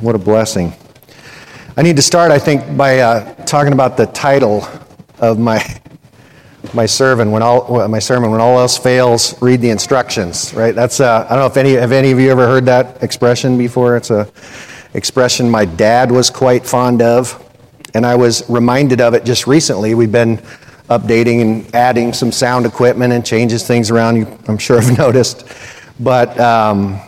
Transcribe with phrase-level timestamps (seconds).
[0.00, 0.72] What a blessing.
[1.76, 4.64] I need to start, I think, by uh, talking about the title
[5.18, 5.60] of my
[6.72, 7.32] my sermon.
[7.32, 10.54] When all my sermon, when all else fails, read the instructions.
[10.54, 10.72] Right?
[10.72, 13.58] That's uh, I don't know if any have any of you ever heard that expression
[13.58, 13.96] before.
[13.96, 14.30] It's a
[14.94, 17.44] expression my dad was quite fond of,
[17.92, 19.96] and I was reminded of it just recently.
[19.96, 20.36] We've been
[20.88, 24.14] updating and adding some sound equipment and changes things around.
[24.14, 25.44] You, I'm sure have noticed,
[25.98, 26.38] but.
[26.38, 27.00] Um,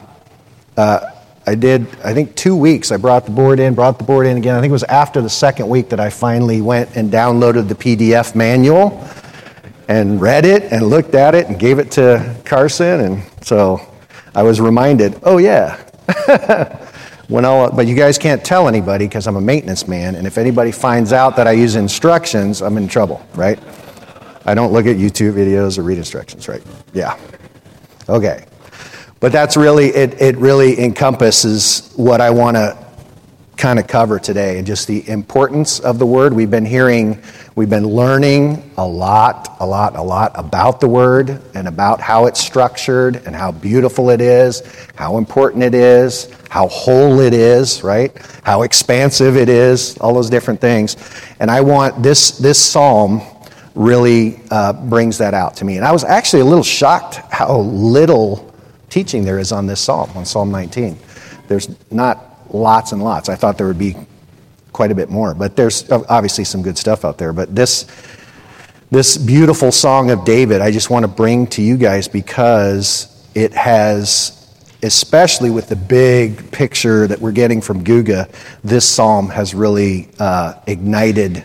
[0.76, 1.19] uh,
[1.50, 2.92] I did, I think, two weeks.
[2.92, 4.54] I brought the board in, brought the board in again.
[4.54, 7.74] I think it was after the second week that I finally went and downloaded the
[7.74, 9.04] PDF manual
[9.88, 13.00] and read it and looked at it and gave it to Carson.
[13.00, 13.80] And so
[14.32, 15.76] I was reminded, oh, yeah.
[17.26, 20.14] when all, but you guys can't tell anybody because I'm a maintenance man.
[20.14, 23.58] And if anybody finds out that I use instructions, I'm in trouble, right?
[24.44, 26.62] I don't look at YouTube videos or read instructions, right?
[26.92, 27.18] Yeah.
[28.08, 28.44] Okay.
[29.20, 32.76] But that's really, it, it really encompasses what I want to
[33.58, 36.32] kind of cover today and just the importance of the word.
[36.32, 37.22] We've been hearing,
[37.54, 42.24] we've been learning a lot, a lot, a lot about the word and about how
[42.24, 44.62] it's structured and how beautiful it is,
[44.94, 48.16] how important it is, how whole it is, right?
[48.42, 50.96] How expansive it is, all those different things.
[51.38, 53.20] And I want this, this psalm
[53.74, 55.76] really uh, brings that out to me.
[55.76, 58.49] And I was actually a little shocked how little
[58.90, 60.98] teaching there is on this psalm, on Psalm 19.
[61.48, 63.28] There's not lots and lots.
[63.28, 63.96] I thought there would be
[64.72, 67.32] quite a bit more, but there's obviously some good stuff out there.
[67.32, 67.86] But this,
[68.90, 73.52] this beautiful song of David, I just want to bring to you guys because it
[73.52, 74.48] has,
[74.82, 80.54] especially with the big picture that we're getting from Guga, this psalm has really uh,
[80.66, 81.44] ignited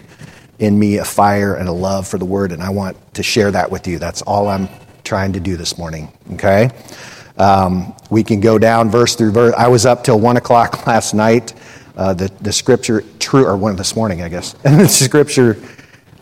[0.59, 3.51] in me a fire and a love for the word, and I want to share
[3.51, 3.99] that with you.
[3.99, 4.69] That's all I'm
[5.03, 6.69] trying to do this morning, okay?
[7.37, 9.53] Um, we can go down verse through verse.
[9.57, 11.53] I was up till 1 o'clock last night.
[11.97, 14.55] Uh, the, the scripture, true, or one this morning, I guess.
[14.65, 15.57] And the scripture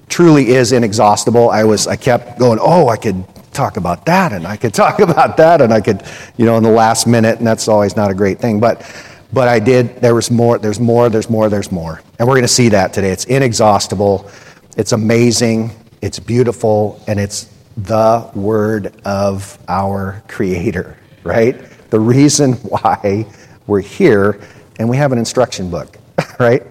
[0.07, 1.49] truly is inexhaustible.
[1.49, 4.99] I was, I kept going, oh, I could talk about that, and I could talk
[4.99, 6.03] about that, and I could,
[6.37, 8.59] you know, in the last minute, and that's always not a great thing.
[8.59, 8.87] But,
[9.31, 9.97] but I did.
[9.97, 10.59] There was more.
[10.59, 11.09] There's more.
[11.09, 11.49] There's more.
[11.49, 12.01] There's more.
[12.19, 13.09] And we're going to see that today.
[13.09, 14.29] It's inexhaustible.
[14.77, 15.71] It's amazing.
[16.03, 21.55] It's beautiful, and it's the word of our Creator right?
[21.89, 23.25] The reason why
[23.67, 24.39] we're here,
[24.79, 25.97] and we have an instruction book,
[26.39, 26.63] right?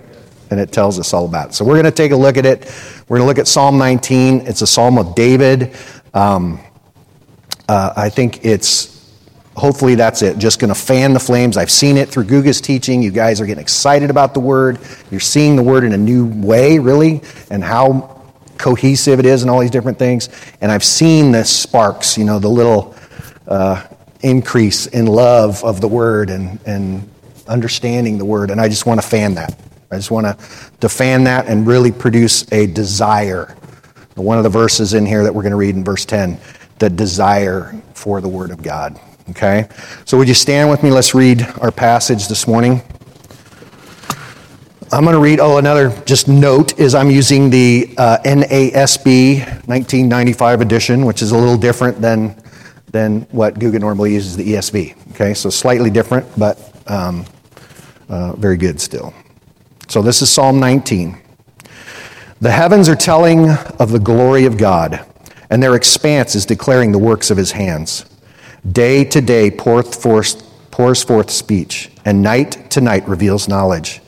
[0.50, 1.54] And it tells us all about it.
[1.54, 2.64] So we're going to take a look at it.
[3.08, 4.42] We're going to look at Psalm 19.
[4.46, 5.74] It's a psalm of David.
[6.12, 6.60] Um,
[7.68, 8.92] uh, I think it's
[9.56, 10.38] hopefully that's it.
[10.38, 11.56] Just going to fan the flames.
[11.56, 13.02] I've seen it through Guga's teaching.
[13.02, 14.78] You guys are getting excited about the word.
[15.10, 18.22] You're seeing the word in a new way, really, and how
[18.58, 20.28] cohesive it is and all these different things.
[20.60, 22.94] And I've seen the sparks, you know, the little
[23.46, 23.84] uh,
[24.22, 27.08] increase in love of the word and, and
[27.46, 28.50] understanding the word.
[28.50, 29.58] And I just want to fan that.
[29.90, 33.56] I just want to, fan that and really produce a desire.
[34.14, 36.38] One of the verses in here that we're going to read in verse 10
[36.78, 38.98] the desire for the word of God.
[39.30, 39.68] Okay?
[40.04, 40.90] So would you stand with me?
[40.90, 42.82] Let's read our passage this morning.
[44.90, 50.60] I'm going to read, oh, another just note is I'm using the uh, NASB 1995
[50.60, 52.41] edition, which is a little different than
[52.92, 55.12] than what Guga normally uses the ESV.
[55.12, 57.24] Okay, so slightly different, but um,
[58.08, 59.12] uh, very good still.
[59.88, 61.18] So this is Psalm 19.
[62.40, 65.04] The heavens are telling of the glory of God,
[65.50, 68.04] and their expanse is declaring the works of his hands.
[68.70, 70.02] Day to day forth,
[70.70, 74.00] pours forth speech, and night to night reveals knowledge.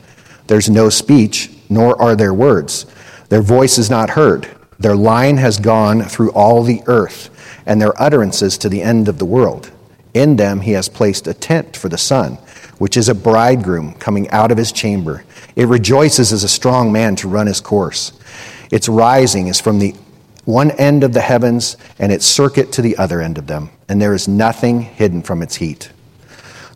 [0.47, 2.85] There's no speech, nor are there words.
[3.29, 4.47] Their voice is not heard.
[4.77, 7.29] Their line has gone through all the earth
[7.65, 9.71] and their utterances to the end of the world.
[10.13, 12.35] In them he has placed a tent for the sun,
[12.77, 15.23] which is a bridegroom coming out of his chamber.
[15.55, 18.13] It rejoices as a strong man to run his course.
[18.71, 19.95] Its rising is from the
[20.45, 24.01] one end of the heavens and its circuit to the other end of them, and
[24.01, 25.91] there is nothing hidden from its heat.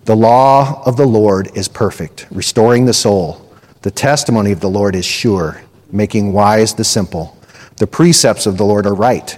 [0.05, 3.45] The law of the Lord is perfect, restoring the soul.
[3.83, 5.61] The testimony of the Lord is sure,
[5.91, 7.37] making wise the simple.
[7.77, 9.37] The precepts of the Lord are right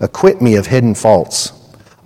[0.00, 1.52] Acquit me of hidden faults.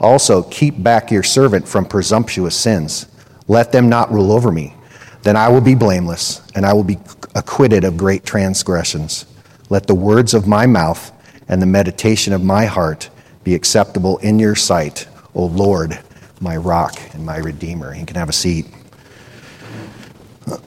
[0.00, 3.06] Also, keep back your servant from presumptuous sins.
[3.48, 4.74] Let them not rule over me.
[5.22, 6.98] then I will be blameless, and I will be
[7.36, 9.26] acquitted of great transgressions.
[9.70, 11.12] Let the words of my mouth
[11.48, 13.08] and the meditation of my heart
[13.44, 15.98] be acceptable in your sight, O Lord,
[16.40, 17.94] my rock and my redeemer.
[17.94, 18.66] You can have a seat.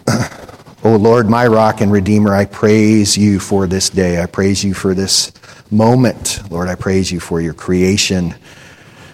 [0.85, 4.21] O Lord, my rock and redeemer, I praise you for this day.
[4.21, 5.31] I praise you for this
[5.71, 6.39] moment.
[6.51, 8.35] Lord, I praise you for your creation,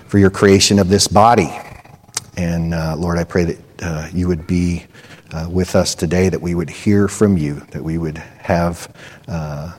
[0.06, 1.50] for your creation of this body.
[2.35, 4.83] And uh, Lord, I pray that uh, you would be
[5.31, 8.94] uh, with us today, that we would hear from you, that we would have
[9.29, 9.73] uh,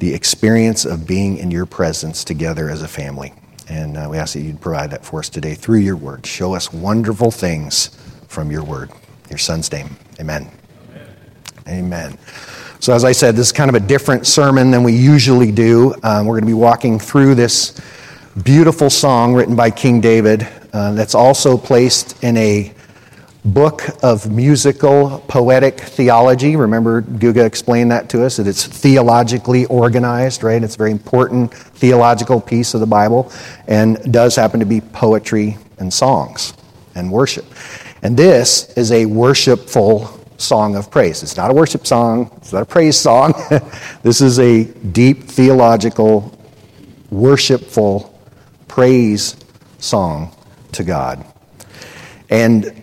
[0.00, 3.32] the experience of being in your presence together as a family.
[3.68, 6.26] And uh, we ask that you'd provide that for us today through your word.
[6.26, 7.96] Show us wonderful things
[8.26, 8.90] from your word.
[9.30, 10.57] Your son's name, amen.
[11.68, 12.16] Amen.
[12.80, 15.94] So, as I said, this is kind of a different sermon than we usually do.
[16.02, 17.78] Um, we're going to be walking through this
[18.42, 22.72] beautiful song written by King David uh, that's also placed in a
[23.44, 26.56] book of musical poetic theology.
[26.56, 30.62] Remember, Guga explained that to us, that it's theologically organized, right?
[30.62, 33.30] It's a very important theological piece of the Bible
[33.66, 36.54] and does happen to be poetry and songs
[36.94, 37.44] and worship.
[38.02, 41.22] And this is a worshipful song of praise.
[41.22, 43.34] It's not a worship song, it's not a praise song.
[44.02, 46.36] this is a deep theological,
[47.10, 48.18] worshipful
[48.66, 49.36] praise
[49.78, 50.34] song
[50.72, 51.24] to God.
[52.30, 52.82] And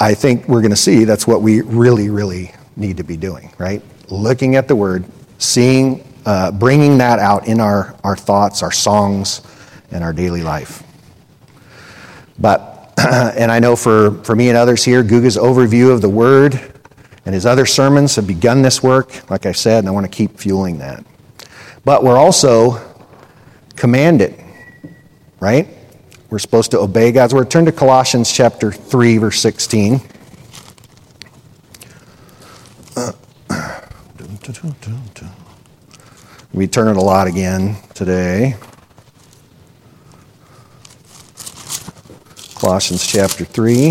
[0.00, 3.52] I think we're going to see that's what we really, really need to be doing,
[3.58, 3.82] right?
[4.08, 5.04] Looking at the Word,
[5.38, 9.42] seeing, uh, bringing that out in our, our thoughts, our songs,
[9.90, 10.82] and our daily life.
[12.38, 12.73] But,
[13.36, 16.60] and I know for, for me and others here, Guga's overview of the Word
[17.26, 20.12] and his other sermons have begun this work, like I said, and I want to
[20.12, 21.04] keep fueling that.
[21.84, 22.80] But we're also
[23.76, 24.34] commanded,
[25.40, 25.68] right?
[26.30, 27.50] We're supposed to obey God's word.
[27.50, 30.00] Turn to Colossians chapter 3, verse 16.
[36.52, 38.54] We turn it a lot again today.
[42.64, 43.90] Colossians chapter 3,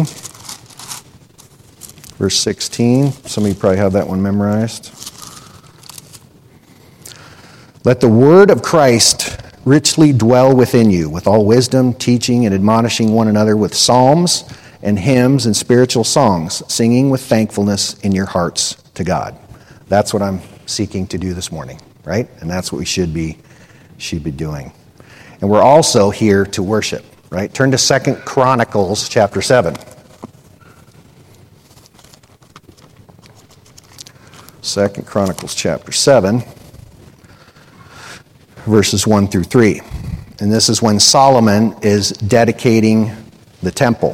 [2.17, 3.11] verse 16.
[3.11, 4.85] Some of you probably have that one memorized.
[7.85, 13.13] Let the word of Christ richly dwell within you with all wisdom, teaching and admonishing
[13.13, 14.43] one another with psalms
[14.81, 19.37] and hymns and spiritual songs, singing with thankfulness in your hearts to God.
[19.87, 22.27] That's what I'm seeking to do this morning, right?
[22.41, 23.37] And that's what we should be
[23.99, 24.73] should be doing.
[25.41, 27.51] And we're also here to worship, right?
[27.51, 29.75] Turn to Second Chronicles chapter 7.
[34.61, 36.43] Second Chronicles chapter 7
[38.65, 39.81] verses 1 through 3.
[40.41, 43.11] And this is when Solomon is dedicating
[43.63, 44.13] the temple,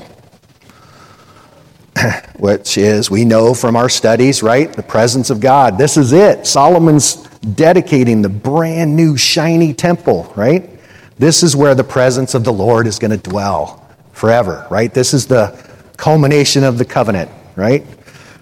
[2.39, 4.71] which is, we know from our studies, right?
[4.71, 5.77] The presence of God.
[5.77, 6.47] This is it.
[6.47, 10.78] Solomon's dedicating the brand new, shiny temple, right?
[11.19, 14.93] This is where the presence of the Lord is going to dwell forever, right?
[14.93, 15.61] This is the
[15.97, 17.85] culmination of the covenant, right?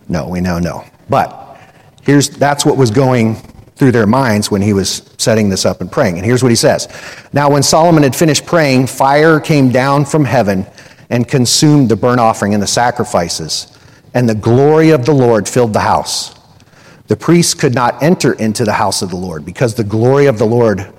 [0.08, 0.86] No, we now know no.
[1.10, 1.60] But
[2.04, 3.36] here's that's what was going
[3.76, 6.18] through their minds when he was setting this up and praying.
[6.18, 6.88] And here's what he says
[7.34, 10.66] Now, when Solomon had finished praying, fire came down from heaven
[11.10, 13.76] and consumed the burnt offering and the sacrifices,
[14.14, 16.36] and the glory of the Lord filled the house.
[17.08, 20.38] The priests could not enter into the house of the Lord because the glory of
[20.38, 20.94] the Lord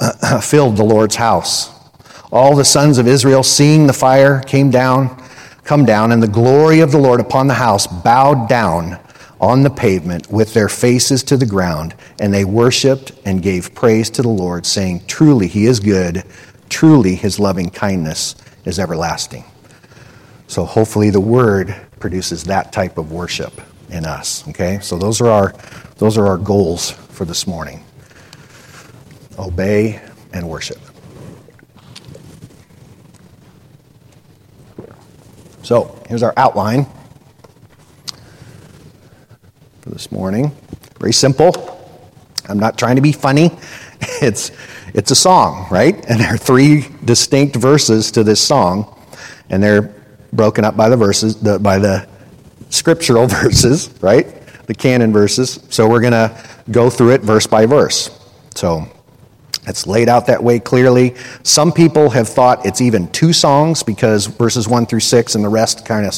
[0.42, 1.70] filled the Lord's house.
[2.32, 5.22] All the sons of Israel, seeing the fire, came down,
[5.64, 8.98] come down, and the glory of the Lord upon the house bowed down
[9.40, 14.10] on the pavement with their faces to the ground, and they worshiped and gave praise
[14.10, 16.24] to the Lord, saying, Truly, He is good.
[16.68, 19.44] Truly, His loving kindness is everlasting.
[20.46, 24.46] So, hopefully, the Word produces that type of worship in us.
[24.48, 24.78] Okay?
[24.80, 25.54] So, those are our,
[25.96, 27.82] those are our goals for this morning
[29.40, 30.00] obey
[30.32, 30.78] and worship.
[35.62, 36.86] So, here's our outline
[39.80, 40.52] for this morning.
[40.98, 41.76] Very simple.
[42.48, 43.50] I'm not trying to be funny.
[44.22, 44.50] It's,
[44.94, 45.94] it's a song, right?
[46.08, 48.98] And there are three distinct verses to this song,
[49.50, 49.94] and they're
[50.32, 52.08] broken up by the verses, the, by the
[52.70, 54.26] scriptural verses, right?
[54.66, 55.60] The canon verses.
[55.68, 56.34] So we're going to
[56.70, 58.10] go through it verse by verse.
[58.54, 58.86] So
[59.66, 61.14] it's laid out that way clearly.
[61.42, 65.48] Some people have thought it's even two songs because verses 1 through 6 and the
[65.48, 66.14] rest kind of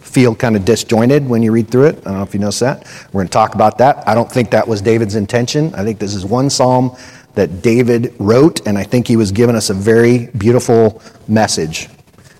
[0.00, 1.98] feel kind of disjointed when you read through it.
[1.98, 2.86] I don't know if you noticed that.
[3.12, 4.06] We're going to talk about that.
[4.08, 5.74] I don't think that was David's intention.
[5.74, 6.96] I think this is one psalm
[7.34, 11.88] that David wrote, and I think he was giving us a very beautiful message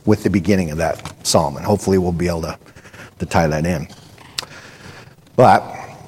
[0.07, 1.57] with the beginning of that psalm.
[1.57, 2.59] And hopefully we'll be able to
[3.19, 3.89] to tie that in.
[5.37, 5.63] But,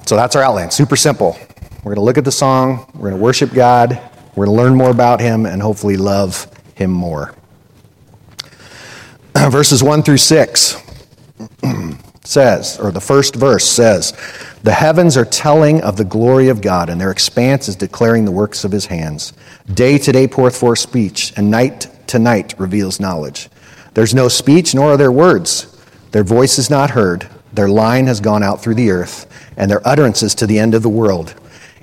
[0.07, 0.71] so that's our outline.
[0.71, 1.39] Super simple.
[1.79, 4.01] We're going to look at the song, we're going to worship God,
[4.39, 7.35] we're going to learn more about Him, and hopefully love Him more.
[9.37, 10.77] Verses 1 through 6
[12.25, 14.13] says, or the first verse says,
[14.63, 18.31] The heavens are telling of the glory of God, and their expanse is declaring the
[18.31, 19.33] works of His hands.
[19.75, 23.49] Day to day poureth forth speech, and night to night reveals knowledge.
[23.95, 25.77] There's no speech, nor are there words.
[26.13, 27.29] Their voice is not heard.
[27.53, 29.27] Their line has gone out through the earth,
[29.57, 31.35] and their utterances to the end of the world.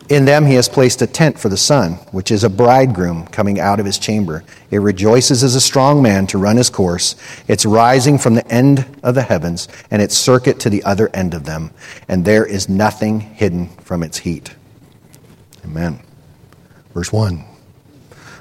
[0.08, 3.60] In them he has placed a tent for the sun, which is a bridegroom coming
[3.60, 4.44] out of his chamber.
[4.70, 7.16] It rejoices as a strong man to run his course.
[7.48, 11.34] It's rising from the end of the heavens, and its circuit to the other end
[11.34, 11.72] of them,
[12.08, 14.54] and there is nothing hidden from its heat.
[15.64, 16.00] Amen.
[16.94, 17.44] Verse 1.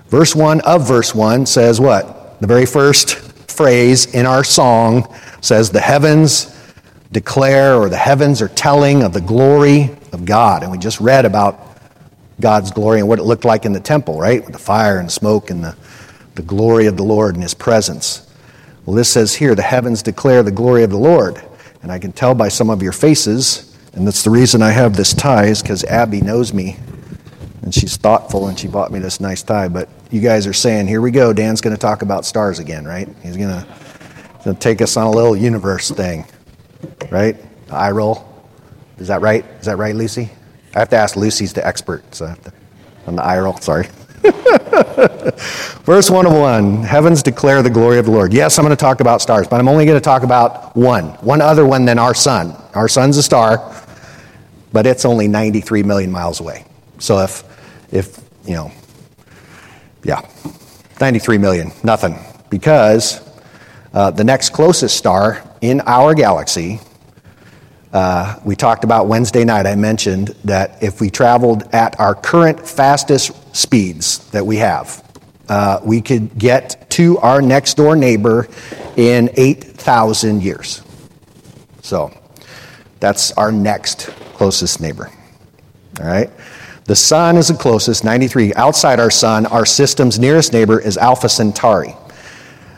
[0.09, 2.39] Verse 1 of verse 1 says what?
[2.41, 3.17] The very first
[3.51, 6.55] phrase in our song says, The heavens
[7.11, 10.63] declare, or the heavens are telling of the glory of God.
[10.63, 11.61] And we just read about
[12.41, 14.43] God's glory and what it looked like in the temple, right?
[14.43, 15.77] With the fire and smoke and the,
[16.35, 18.31] the glory of the Lord and His presence.
[18.87, 21.43] Well, this says here, the heavens declare the glory of the Lord.
[21.83, 24.97] And I can tell by some of your faces, and that's the reason I have
[24.97, 26.77] this tie, is because Abby knows me.
[27.63, 29.69] And she's thoughtful and she bought me this nice tie.
[29.69, 31.33] But you guys are saying, here we go.
[31.33, 33.09] Dan's going to talk about stars again, right?
[33.23, 33.65] He's going
[34.45, 36.27] to take us on a little universe thing
[37.11, 37.37] right?
[37.71, 38.34] eye roll.
[38.99, 39.45] Is that right?
[39.61, 40.31] Is that right, Lucy?
[40.75, 42.53] I have to ask Lucy's the expert, so to,
[43.07, 43.57] on the eye roll.
[43.59, 43.89] Sorry.
[45.85, 48.33] Verse 1 of 1 Heavens declare the glory of the Lord.
[48.33, 51.11] Yes, I'm going to talk about stars, but I'm only going to talk about one,
[51.21, 52.57] one other one than our sun.
[52.75, 53.75] Our sun's a star,
[54.73, 56.65] but it's only 93 million miles away.
[56.99, 57.45] So if,
[57.93, 58.73] if you know,
[60.03, 60.23] yeah,
[61.01, 62.19] 93 million, nothing.
[62.49, 63.21] Because
[63.93, 66.81] uh, the next closest star in our galaxy,
[67.95, 72.69] uh, we talked about Wednesday night, I mentioned that if we traveled at our current
[72.69, 75.01] fastest speeds that we have,
[75.49, 78.49] uh, we could get to our next door neighbor
[78.97, 80.83] in 8,000 years.
[81.83, 82.13] So
[82.99, 85.09] that's our next closest neighbor.
[86.01, 86.31] All right?
[86.87, 88.55] The sun is the closest, 93.
[88.55, 91.95] Outside our sun, our system's nearest neighbor is Alpha Centauri.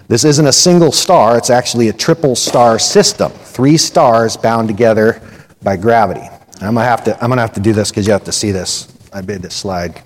[0.08, 3.32] This isn't a single star, it's actually a triple star system.
[3.56, 5.22] Three stars bound together
[5.62, 6.28] by gravity.
[6.60, 8.50] I'm gonna have to, I'm gonna have to do this because you have to see
[8.50, 8.94] this.
[9.14, 10.02] I made this slide.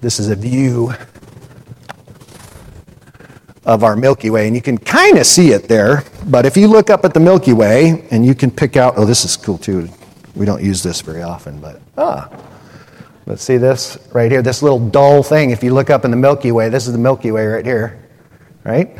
[0.00, 0.94] This is a view
[3.66, 6.02] of our Milky Way, and you can kind of see it there.
[6.28, 9.04] But if you look up at the Milky Way and you can pick out, oh,
[9.04, 9.90] this is cool too.
[10.34, 12.30] We don't use this very often, but ah,
[13.26, 14.40] let's see this right here.
[14.40, 15.50] This little dull thing.
[15.50, 18.02] If you look up in the Milky Way, this is the Milky Way right here,
[18.64, 18.96] right?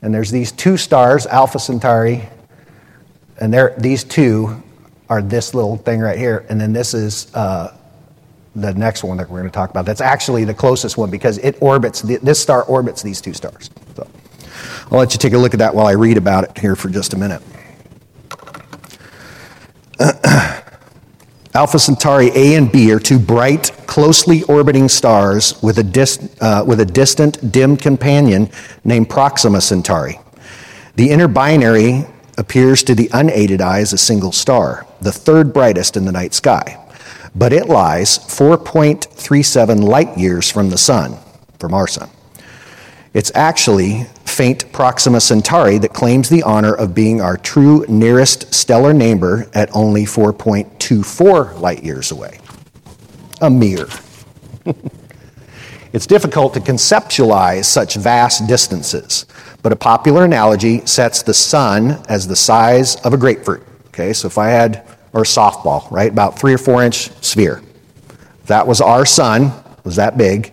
[0.00, 2.26] And there's these two stars, Alpha Centauri,
[3.40, 4.62] and these two
[5.08, 6.46] are this little thing right here.
[6.48, 7.76] And then this is uh,
[8.54, 9.86] the next one that we're going to talk about.
[9.86, 13.70] That's actually the closest one because it orbits, this star orbits these two stars.
[13.96, 14.06] So
[14.90, 16.88] I'll let you take a look at that while I read about it here for
[16.88, 17.42] just a minute.
[21.52, 26.64] Alpha Centauri A and B are two bright, closely orbiting stars with a, dis, uh,
[26.64, 28.48] with a distant, dim companion
[28.84, 30.20] named Proxima Centauri.
[30.94, 32.06] The inner binary
[32.40, 36.32] appears to the unaided eye as a single star, the third brightest in the night
[36.32, 36.82] sky.
[37.34, 41.18] But it lies 4.37 light years from the Sun,
[41.58, 42.08] from our Sun.
[43.12, 48.94] It's actually faint Proxima Centauri that claims the honor of being our true nearest stellar
[48.94, 52.40] neighbor at only 4.24 light years away.
[53.42, 53.86] A mere.
[55.92, 59.26] it's difficult to conceptualize such vast distances,
[59.62, 63.66] but a popular analogy sets the sun as the size of a grapefruit.
[63.88, 67.62] Okay, so if I had, or a softball, right, about three or four inch sphere.
[68.46, 69.52] That was our sun,
[69.84, 70.52] was that big,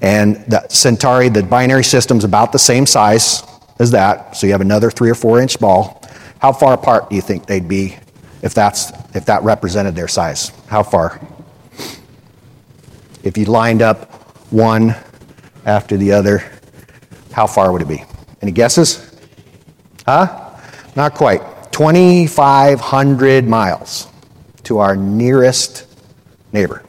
[0.00, 3.42] and the Centauri, the binary system's about the same size
[3.78, 6.02] as that, so you have another three or four inch ball.
[6.40, 7.96] How far apart do you think they'd be
[8.42, 10.52] if, that's, if that represented their size?
[10.66, 11.20] How far?
[13.24, 14.17] If you lined up
[14.50, 14.94] one
[15.64, 16.42] after the other,
[17.32, 18.04] how far would it be?
[18.40, 19.14] Any guesses?
[20.06, 20.56] Huh?
[20.96, 21.40] Not quite.
[21.72, 24.08] 2,500 miles
[24.64, 25.86] to our nearest
[26.52, 26.82] neighbor.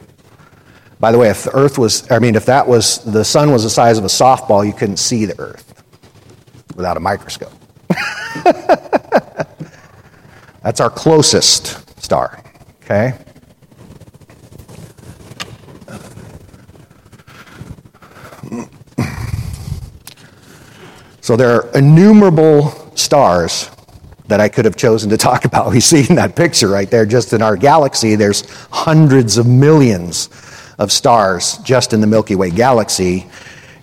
[0.98, 3.62] By the way, if the Earth was, I mean, if that was, the sun was
[3.62, 5.82] the size of a softball, you couldn't see the Earth
[6.76, 7.52] without a microscope.
[10.62, 12.42] That's our closest star,
[12.84, 13.14] okay?
[21.30, 23.70] So there are innumerable stars
[24.26, 25.70] that I could have chosen to talk about.
[25.70, 30.28] We see in that picture right there, just in our galaxy, there's hundreds of millions
[30.80, 33.28] of stars just in the Milky Way galaxy.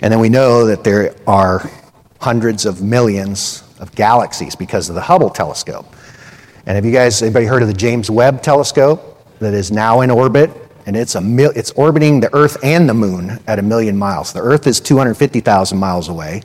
[0.02, 1.72] And then we know that there are
[2.20, 5.86] hundreds of millions of galaxies because of the Hubble telescope.
[6.66, 10.12] And have you guys, anybody heard of the James Webb telescope that is now in
[10.12, 10.52] orbit?
[10.86, 14.34] And it's, a mil, it's orbiting the Earth and the Moon at a million miles.
[14.34, 16.44] The Earth is 250,000 miles away.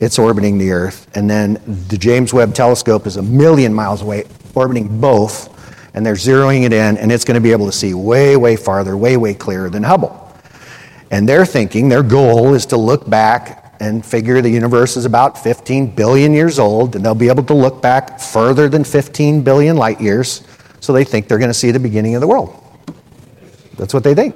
[0.00, 1.08] It's orbiting the Earth.
[1.16, 1.54] And then
[1.88, 4.24] the James Webb telescope is a million miles away,
[4.54, 5.54] orbiting both.
[5.94, 8.56] And they're zeroing it in, and it's going to be able to see way, way
[8.56, 10.22] farther, way, way clearer than Hubble.
[11.10, 15.42] And they're thinking, their goal is to look back and figure the universe is about
[15.42, 19.76] 15 billion years old, and they'll be able to look back further than 15 billion
[19.76, 20.42] light years.
[20.80, 22.62] So they think they're going to see the beginning of the world.
[23.76, 24.34] That's what they think.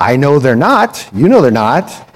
[0.00, 1.08] I know they're not.
[1.12, 2.07] You know they're not.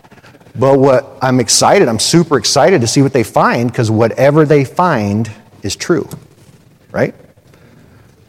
[0.54, 4.64] But what I'm excited, I'm super excited to see what they find because whatever they
[4.64, 5.30] find
[5.62, 6.08] is true.
[6.90, 7.14] Right?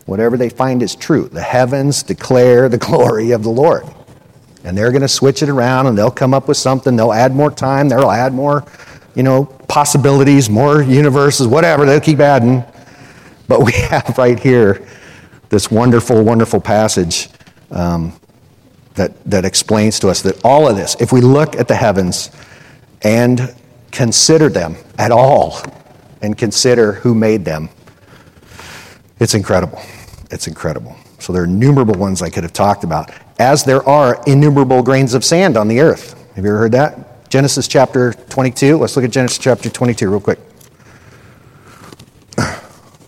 [0.06, 1.28] Whatever they find is true.
[1.28, 3.86] The heavens declare the glory of the Lord.
[4.64, 6.96] And they're going to switch it around and they'll come up with something.
[6.96, 7.90] They'll add more time.
[7.90, 8.66] They'll add more,
[9.16, 11.86] you know, possibilities, more universes, whatever.
[11.86, 12.64] They'll keep adding.
[13.48, 14.88] But we have right here
[15.50, 17.28] this wonderful, wonderful passage
[17.72, 18.14] um,
[18.96, 22.30] that, that explains to us that all of this, if we look at the heavens
[23.02, 23.56] and
[23.92, 25.60] consider them at all
[26.22, 27.70] and consider who made them,
[29.20, 29.80] it's incredible.
[30.32, 30.96] It's incredible.
[31.20, 35.14] So there are innumerable ones I could have talked about, as there are innumerable grains
[35.14, 36.14] of sand on the earth.
[36.36, 37.30] Have you ever heard that?
[37.30, 38.78] Genesis chapter 22.
[38.78, 40.40] Let's look at Genesis chapter 22 real quick.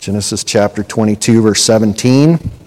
[0.00, 2.65] Genesis chapter 22, verse 17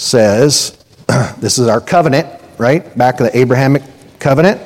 [0.00, 0.82] says,
[1.38, 2.26] this is our covenant,
[2.58, 2.96] right?
[2.96, 3.82] Back of the Abrahamic
[4.18, 4.60] covenant.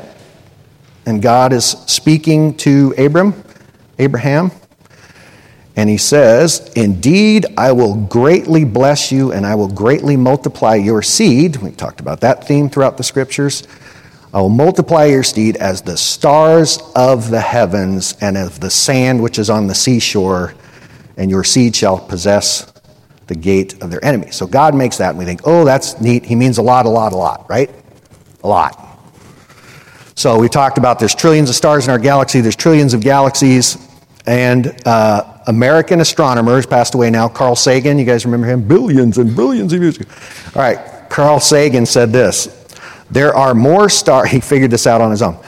[1.07, 3.43] And God is speaking to Abram,
[3.99, 4.53] Abraham.
[5.77, 11.03] And he says, Indeed, I will greatly bless you and I will greatly multiply your
[11.03, 11.57] seed.
[11.57, 13.67] We talked about that theme throughout the scriptures.
[14.33, 19.23] I will multiply your seed as the stars of the heavens and of the sand
[19.23, 20.55] which is on the seashore,
[21.17, 22.74] and your seed shall possess
[23.27, 24.31] the gate of their enemy.
[24.31, 26.25] So God makes that, and we think, oh, that's neat.
[26.25, 27.71] He means a lot, a lot, a lot, right?
[28.43, 28.81] A lot.
[30.15, 33.79] So we talked about there's trillions of stars in our galaxy, there's trillions of galaxies,
[34.27, 37.29] and uh, American astronomers passed away now.
[37.29, 38.67] Carl Sagan, you guys remember him?
[38.67, 40.11] Billions and billions of years ago.
[40.55, 42.65] All right, Carl Sagan said this
[43.11, 45.39] there are more stars, he figured this out on his own.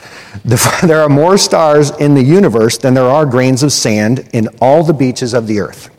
[0.82, 4.82] there are more stars in the universe than there are grains of sand in all
[4.82, 5.90] the beaches of the earth.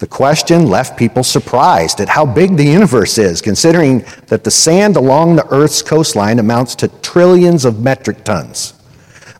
[0.00, 4.96] The question left people surprised at how big the universe is, considering that the sand
[4.96, 8.72] along the Earth's coastline amounts to trillions of metric tons.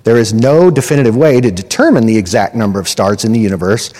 [0.04, 3.90] There is no definitive way to determine the exact number of stars in the universe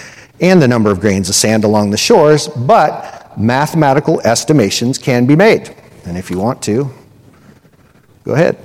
[0.43, 5.37] and the number of grains of sand along the shores, but mathematical estimations can be
[5.37, 5.75] made.
[6.05, 6.91] And if you want to,
[8.25, 8.59] go ahead.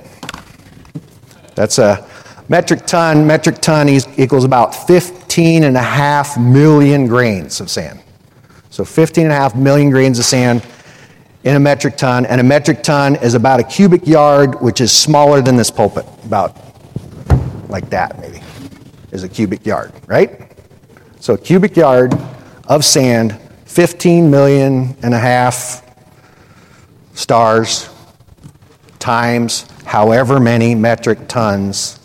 [1.54, 2.06] That's a
[2.48, 3.26] metric ton.
[3.26, 8.00] Metric ton equals about 50 15 and a half million grains of sand.
[8.70, 10.66] So 15 and a half million grains of sand
[11.44, 14.90] in a metric ton, and a metric ton is about a cubic yard, which is
[14.90, 16.56] smaller than this pulpit, about
[17.68, 18.40] like that maybe,
[19.12, 20.50] is a cubic yard, right?
[21.20, 22.18] So a cubic yard
[22.66, 25.84] of sand, 15 million and a half
[27.12, 27.90] stars
[28.98, 32.00] times however many metric tons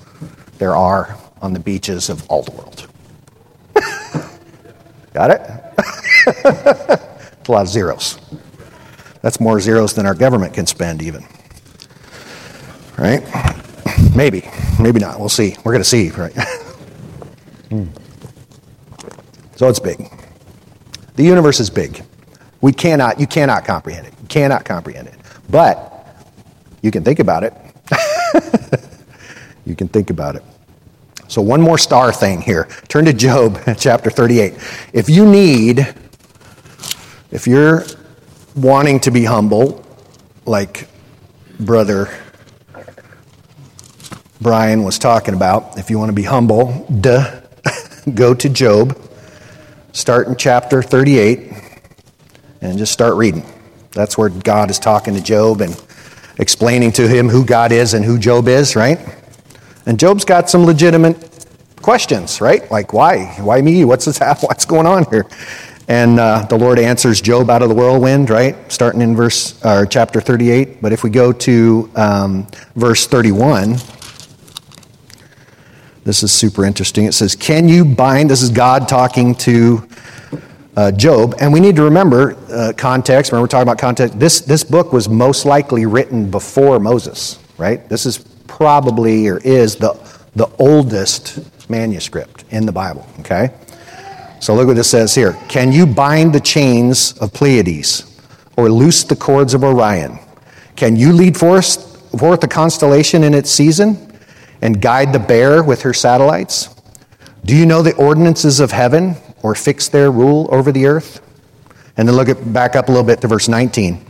[0.62, 2.88] there are on the beaches of all the world.
[5.12, 5.42] Got it?
[6.28, 8.20] it's a lot of zeros.
[9.24, 11.26] That's more zeros than our government can spend, even.
[12.96, 13.24] Right?
[14.16, 14.48] Maybe.
[14.80, 15.20] Maybe not.
[15.20, 15.56] We'll see.
[15.64, 16.38] We're going to see, right?
[19.56, 20.12] So it's big.
[21.16, 22.04] The universe is big.
[22.62, 24.14] We cannot, you cannot comprehend it.
[24.20, 25.16] You cannot comprehend it.
[25.52, 26.04] But
[26.82, 27.54] you can think about it.
[29.66, 30.44] You can think about it.
[31.28, 32.68] So, one more star thing here.
[32.88, 34.54] Turn to Job chapter 38.
[34.94, 35.96] If you need,
[37.32, 37.86] if you're
[38.56, 39.86] wanting to be humble,
[40.46, 40.90] like
[41.60, 42.10] Brother
[44.42, 47.42] Brian was talking about, if you want to be humble, duh,
[48.16, 49.00] go to Job,
[49.92, 51.54] start in chapter 38,
[52.62, 53.46] and just start reading.
[53.92, 55.82] That's where God is talking to Job and
[56.40, 59.00] explaining to him who God is and who Job is, right?
[59.86, 61.46] And Job's got some legitimate
[61.82, 62.70] questions, right?
[62.70, 63.26] Like, why?
[63.40, 63.86] Why me?
[63.86, 64.20] What's this?
[64.20, 65.26] What's going on here?
[65.88, 68.56] And uh, the Lord answers Job out of the whirlwind, right?
[68.72, 70.82] Starting in verse or chapter 38.
[70.82, 73.78] But if we go to um, verse 31,
[76.04, 77.06] This is super interesting.
[77.06, 78.30] It says, Can you bind?
[78.30, 79.88] This is God talking to
[80.76, 81.36] uh, Job.
[81.40, 83.32] And we need to remember uh, context.
[83.32, 84.20] Remember, we're talking about context.
[84.20, 87.88] This, this book was most likely written before Moses, right?
[87.88, 88.18] This is
[88.52, 89.94] probably or is the,
[90.36, 93.52] the oldest manuscript in the Bible, okay?
[94.40, 95.38] So look what it says here.
[95.48, 98.22] Can you bind the chains of Pleiades
[98.58, 100.20] or loose the cords of Orion?
[100.76, 104.12] Can you lead forth, forth the constellation in its season?
[104.62, 106.70] and guide the bear with her satellites?
[107.44, 111.22] Do you know the ordinances of heaven or fix their rule over the earth?
[111.98, 114.06] And then look at, back up a little bit to verse 19.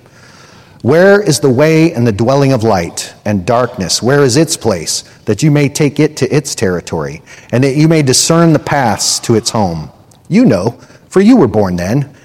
[0.82, 4.02] Where is the way and the dwelling of light and darkness?
[4.02, 7.88] Where is its place, that you may take it to its territory, and that you
[7.88, 9.91] may discern the paths to its home?
[10.28, 10.72] You know,
[11.08, 12.15] for you were born then,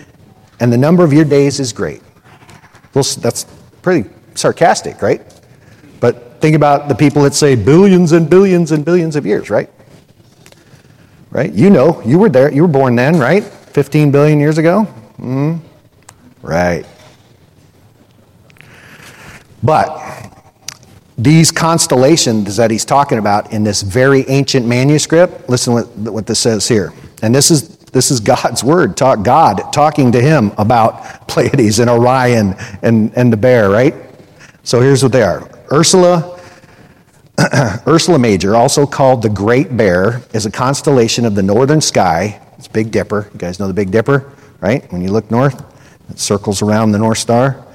[0.58, 2.02] and the number of your days is great.
[2.94, 3.44] Well, that's
[3.82, 5.20] pretty sarcastic, right?
[6.00, 9.68] But think about the people that say billions and billions and billions of years, right?
[11.30, 11.52] Right?
[11.52, 12.50] You know, you were there.
[12.50, 13.44] You were born then, right?
[13.44, 14.86] 15 billion years ago?
[15.18, 15.58] Mm-hmm.
[16.40, 16.86] Right.
[19.66, 20.32] But
[21.18, 26.38] these constellations that he's talking about in this very ancient manuscript, listen what, what this
[26.38, 26.92] says here.
[27.22, 31.88] And this is this is God's word, talk, God talking to him about Pleiades and
[31.88, 33.94] Orion and, and the bear, right?
[34.64, 36.38] So here's what they are Ursula,
[37.86, 42.40] Ursula Major, also called the Great Bear, is a constellation of the northern sky.
[42.58, 43.30] It's Big Dipper.
[43.32, 44.90] You guys know the Big Dipper, right?
[44.92, 45.64] When you look north,
[46.10, 47.65] it circles around the North Star.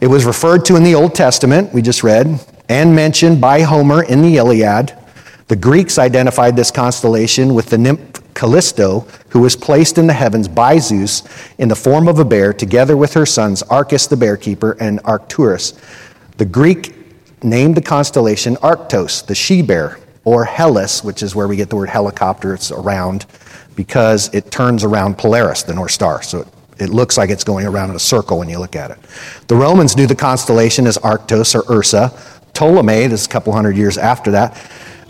[0.00, 4.02] It was referred to in the Old Testament, we just read, and mentioned by Homer
[4.02, 4.92] in the Iliad.
[5.48, 10.46] The Greeks identified this constellation with the nymph Callisto, who was placed in the heavens
[10.46, 11.22] by Zeus
[11.58, 15.00] in the form of a bear, together with her sons Arcas the bear keeper and
[15.04, 15.72] Arcturus.
[16.36, 16.94] The Greek
[17.42, 21.76] named the constellation Arctos, the she bear, or Helike, which is where we get the
[21.76, 22.54] word helicopter.
[22.54, 23.26] It's around
[23.74, 26.22] because it turns around Polaris, the North Star.
[26.22, 28.90] So it, it looks like it's going around in a circle when you look at
[28.90, 28.98] it.
[29.48, 32.12] The Romans knew the constellation as Arctos or Ursa.
[32.54, 34.56] Ptolemy, this is a couple hundred years after that,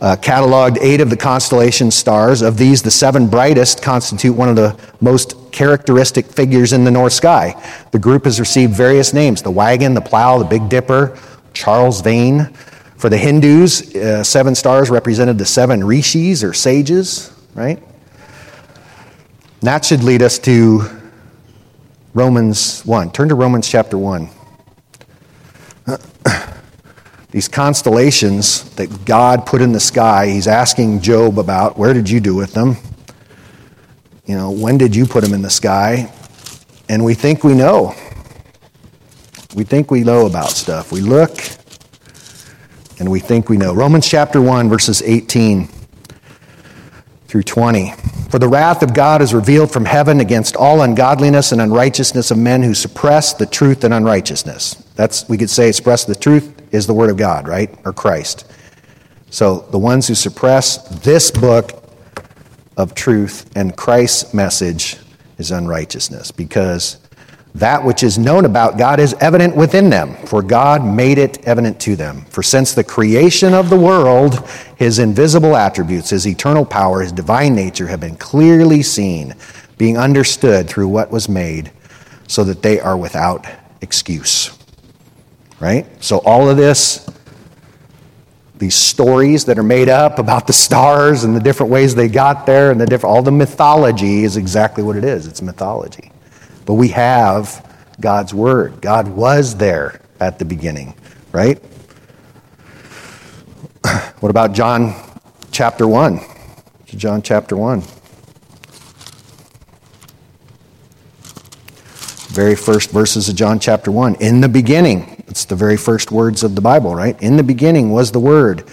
[0.01, 2.43] uh, cataloged eight of the constellation stars.
[2.43, 7.13] Of these, the seven brightest constitute one of the most characteristic figures in the north
[7.13, 7.55] sky.
[7.91, 11.19] The group has received various names the wagon, the plow, the Big Dipper,
[11.53, 12.53] Charles Wain.
[12.97, 17.81] For the Hindus, uh, seven stars represented the seven rishis or sages, right?
[19.63, 20.98] that should lead us to
[22.15, 23.13] Romans 1.
[23.13, 24.31] Turn to Romans chapter 1.
[27.31, 32.21] These constellations that God put in the sky, he's asking Job about where did you
[32.21, 32.77] do with them?
[34.25, 36.11] You know, when did you put them in the sky?
[36.89, 37.95] And we think we know.
[39.55, 40.91] We think we know about stuff.
[40.91, 41.39] We look
[42.99, 43.75] and we think we know.
[43.75, 45.69] Romans chapter 1, verses 18
[47.27, 47.93] through 20.
[48.29, 52.37] For the wrath of God is revealed from heaven against all ungodliness and unrighteousness of
[52.37, 54.75] men who suppress the truth and unrighteousness.
[54.97, 57.75] That's, we could say, express the truth is the Word of God, right?
[57.87, 58.45] Or Christ.
[59.31, 61.83] So the ones who suppress this book
[62.77, 64.99] of truth and Christ's message
[65.39, 66.99] is unrighteousness because
[67.55, 71.81] that which is known about God is evident within them, for God made it evident
[71.81, 72.25] to them.
[72.27, 77.55] For since the creation of the world, his invisible attributes, his eternal power, his divine
[77.55, 79.35] nature have been clearly seen,
[79.77, 81.73] being understood through what was made,
[82.27, 83.47] so that they are without
[83.81, 84.57] excuse.
[85.59, 85.87] Right?
[86.05, 87.09] So all of this
[88.59, 92.45] these stories that are made up about the stars and the different ways they got
[92.45, 96.11] there and the different all the mythology is exactly what it is it's mythology
[96.69, 97.65] but we have
[97.99, 100.95] god's word god was there at the beginning
[101.33, 101.59] right
[104.21, 104.95] what about john
[105.51, 106.21] chapter 1
[106.85, 107.81] john chapter 1
[112.29, 116.43] very first verses of john chapter 1 in the beginning it's the very first words
[116.43, 117.21] of the Bible, right?
[117.23, 118.65] In the beginning was the Word,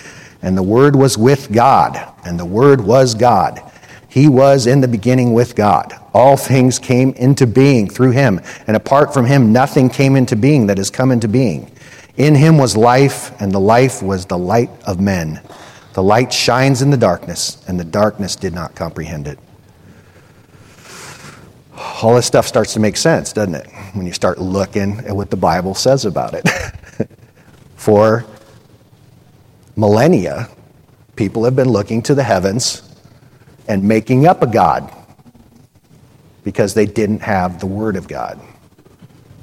[0.42, 3.62] and the Word was with God, and the Word was God.
[4.08, 5.94] He was in the beginning with God.
[6.16, 10.66] All things came into being through him, and apart from him, nothing came into being
[10.68, 11.72] that has come into being.
[12.18, 15.42] In him was life, and the life was the light of men.
[15.94, 19.38] The light shines in the darkness, and the darkness did not comprehend it
[22.02, 23.68] all this stuff starts to make sense, doesn't it?
[23.94, 26.48] When you start looking at what the Bible says about it.
[27.76, 28.26] For
[29.76, 30.50] millennia,
[31.16, 32.82] people have been looking to the heavens
[33.68, 34.92] and making up a God
[36.46, 38.40] because they didn't have the Word of God.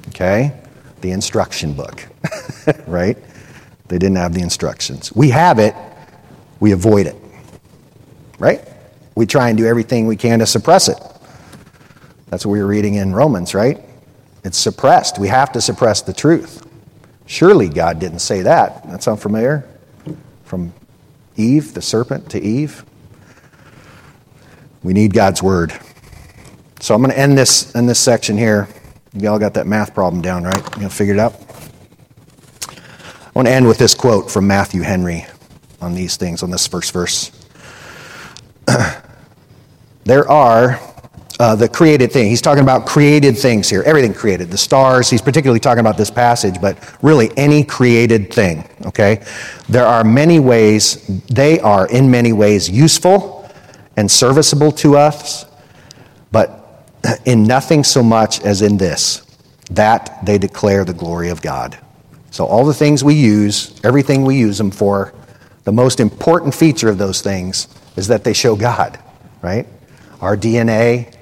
[0.07, 0.59] Okay?
[1.01, 2.07] The instruction book,
[2.87, 3.17] right?
[3.89, 5.13] They didn't have the instructions.
[5.13, 5.75] We have it,
[6.59, 7.15] we avoid it.
[8.39, 8.61] right?
[9.15, 10.97] We try and do everything we can to suppress it.
[12.29, 13.79] That's what we were reading in Romans, right?
[14.43, 15.19] It's suppressed.
[15.19, 16.65] We have to suppress the truth.
[17.25, 18.89] Surely God didn't say that.
[18.89, 19.67] That sound familiar?
[20.45, 20.73] From
[21.35, 22.85] Eve, the serpent, to Eve.
[24.83, 25.73] We need God's word.
[26.83, 28.67] So I'm going to end this in this section here.
[29.13, 30.75] You all got that math problem down, right?
[30.75, 31.33] You know, figured it out.
[32.67, 35.25] I want to end with this quote from Matthew Henry
[35.79, 37.31] on these things, on this first verse.
[40.03, 40.77] there are
[41.39, 42.27] uh, the created thing.
[42.27, 45.09] He's talking about created things here, everything created, the stars.
[45.09, 49.23] He's particularly talking about this passage, but really any created thing, okay?
[49.69, 53.49] There are many ways, they are in many ways useful
[53.95, 55.45] and serviceable to us,
[57.25, 59.21] in nothing so much as in this
[59.71, 61.77] that they declare the glory of God.
[62.31, 65.13] So, all the things we use, everything we use them for,
[65.63, 68.99] the most important feature of those things is that they show God,
[69.41, 69.67] right?
[70.19, 71.15] Our DNA,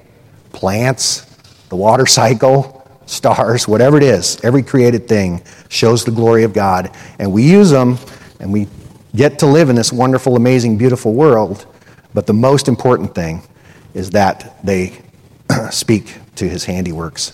[0.51, 1.25] plants,
[1.69, 6.95] the water cycle, stars, whatever it is, every created thing shows the glory of God.
[7.19, 7.97] And we use them
[8.39, 8.67] and we
[9.15, 11.65] get to live in this wonderful, amazing, beautiful world.
[12.13, 13.43] But the most important thing
[13.93, 14.97] is that they
[15.71, 17.33] speak to his handiworks.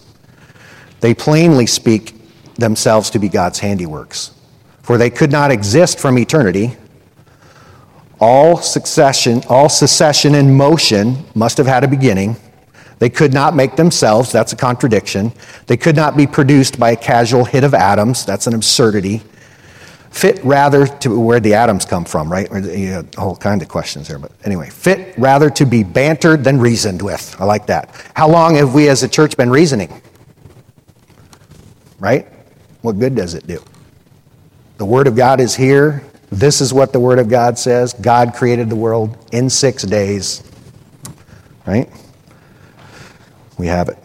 [0.99, 2.13] They plainly speak
[2.55, 4.31] themselves to be God's handiworks.
[4.81, 6.75] For they could not exist from eternity.
[8.19, 12.35] All succession, all succession and motion must have had a beginning.
[12.99, 15.31] They could not make themselves, that's a contradiction.
[15.67, 19.21] They could not be produced by a casual hit of atoms, that's an absurdity.
[20.17, 22.51] Fit rather to where the atoms come from, right?
[22.51, 26.43] You know, a whole kind of questions there, but anyway, fit rather to be bantered
[26.43, 27.39] than reasoned with.
[27.39, 27.91] I like that.
[28.15, 30.01] How long have we as a church been reasoning?
[31.99, 32.27] Right?
[32.81, 33.63] What good does it do?
[34.79, 36.03] The Word of God is here.
[36.31, 37.93] This is what the Word of God says.
[37.93, 40.41] God created the world in six days.
[41.67, 41.91] Right?
[43.59, 43.99] We have it.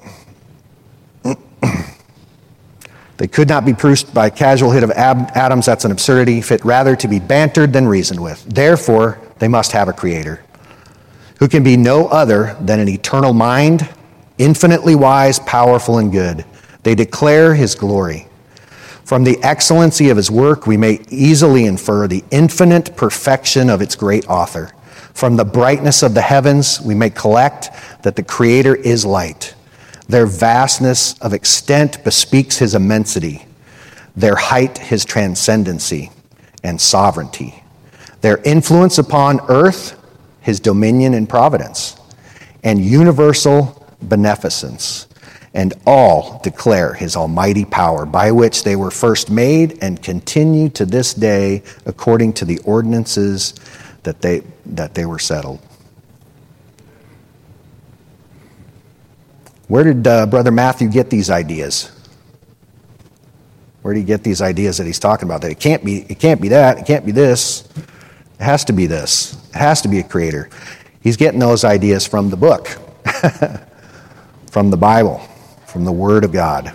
[3.16, 5.66] They could not be produced by a casual hit of ab- atoms.
[5.66, 6.40] That's an absurdity.
[6.40, 8.44] Fit rather to be bantered than reasoned with.
[8.44, 10.42] Therefore, they must have a creator
[11.38, 13.88] who can be no other than an eternal mind,
[14.38, 16.44] infinitely wise, powerful, and good.
[16.84, 18.28] They declare his glory.
[19.04, 23.96] From the excellency of his work, we may easily infer the infinite perfection of its
[23.96, 24.70] great author.
[25.14, 27.70] From the brightness of the heavens, we may collect
[28.02, 29.54] that the Creator is light.
[30.12, 33.46] Their vastness of extent bespeaks his immensity,
[34.14, 36.10] their height, his transcendency
[36.62, 37.64] and sovereignty,
[38.20, 39.98] their influence upon earth,
[40.42, 41.96] his dominion and providence,
[42.62, 45.06] and universal beneficence.
[45.54, 50.84] And all declare his almighty power, by which they were first made and continue to
[50.84, 53.54] this day according to the ordinances
[54.02, 55.60] that they, that they were settled.
[59.72, 61.90] Where did uh, Brother Matthew get these ideas?
[63.80, 65.40] Where did he get these ideas that he's talking about?
[65.40, 67.66] That it can't be, it can't be that, it can't be this.
[67.74, 69.32] It has to be this.
[69.48, 70.50] It has to be a creator.
[71.00, 72.68] He's getting those ideas from the book,
[74.50, 75.26] from the Bible,
[75.64, 76.74] from the Word of God.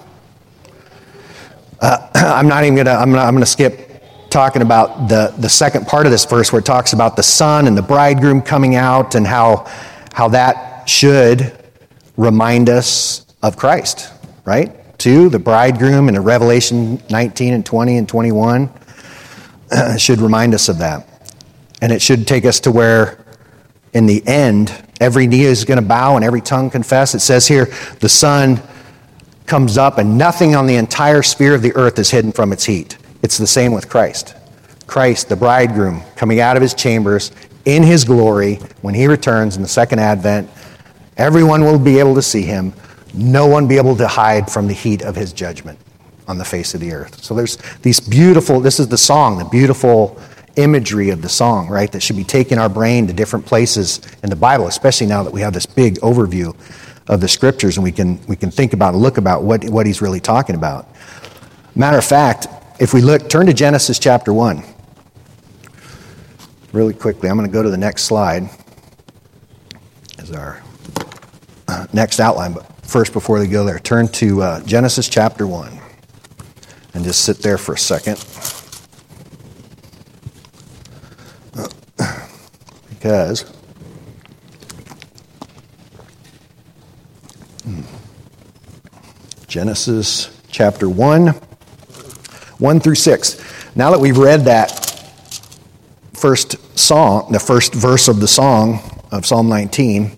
[1.79, 2.95] Uh, I'm not even gonna.
[2.95, 6.61] I'm gonna, I'm gonna skip talking about the, the second part of this verse where
[6.61, 9.71] it talks about the son and the bridegroom coming out and how,
[10.13, 11.53] how that should
[12.17, 14.11] remind us of Christ,
[14.43, 14.73] right?
[14.97, 18.69] Two, the bridegroom in Revelation 19 and 20 and 21
[19.97, 21.07] should remind us of that.
[21.81, 23.23] And it should take us to where,
[23.93, 27.13] in the end, every knee is going to bow and every tongue confess.
[27.13, 27.65] It says here,
[27.99, 28.61] the sun
[29.45, 32.65] comes up and nothing on the entire sphere of the earth is hidden from its
[32.65, 32.97] heat.
[33.21, 34.35] It's the same with Christ.
[34.87, 37.31] Christ, the bridegroom, coming out of his chambers
[37.65, 40.49] in his glory when he returns in the second advent.
[41.17, 42.73] Everyone will be able to see him.
[43.13, 45.79] No one be able to hide from the heat of his judgment
[46.27, 47.23] on the face of the earth.
[47.23, 50.19] So there's these beautiful, this is the song, the beautiful
[50.57, 54.29] imagery of the song, right, that should be taking our brain to different places in
[54.29, 56.55] the Bible, especially now that we have this big overview
[57.07, 59.85] of the scriptures and we can, we can think about and look about what, what
[59.85, 60.89] he's really talking about.
[61.75, 62.47] Matter of fact,
[62.79, 64.63] if we look, turn to Genesis chapter 1.
[66.73, 68.49] Really quickly, I'm going to go to the next slide
[70.19, 70.61] as our
[71.67, 72.53] uh, next outline.
[72.53, 75.79] But first, before we go there, turn to uh, Genesis chapter 1
[76.93, 78.17] and just sit there for a second.
[82.89, 83.41] Because
[87.63, 87.81] hmm,
[89.47, 91.27] Genesis chapter 1
[92.57, 93.75] 1 through 6.
[93.75, 94.71] Now that we've read that
[96.13, 98.79] first song, the first verse of the song,
[99.11, 100.17] of Psalm 19.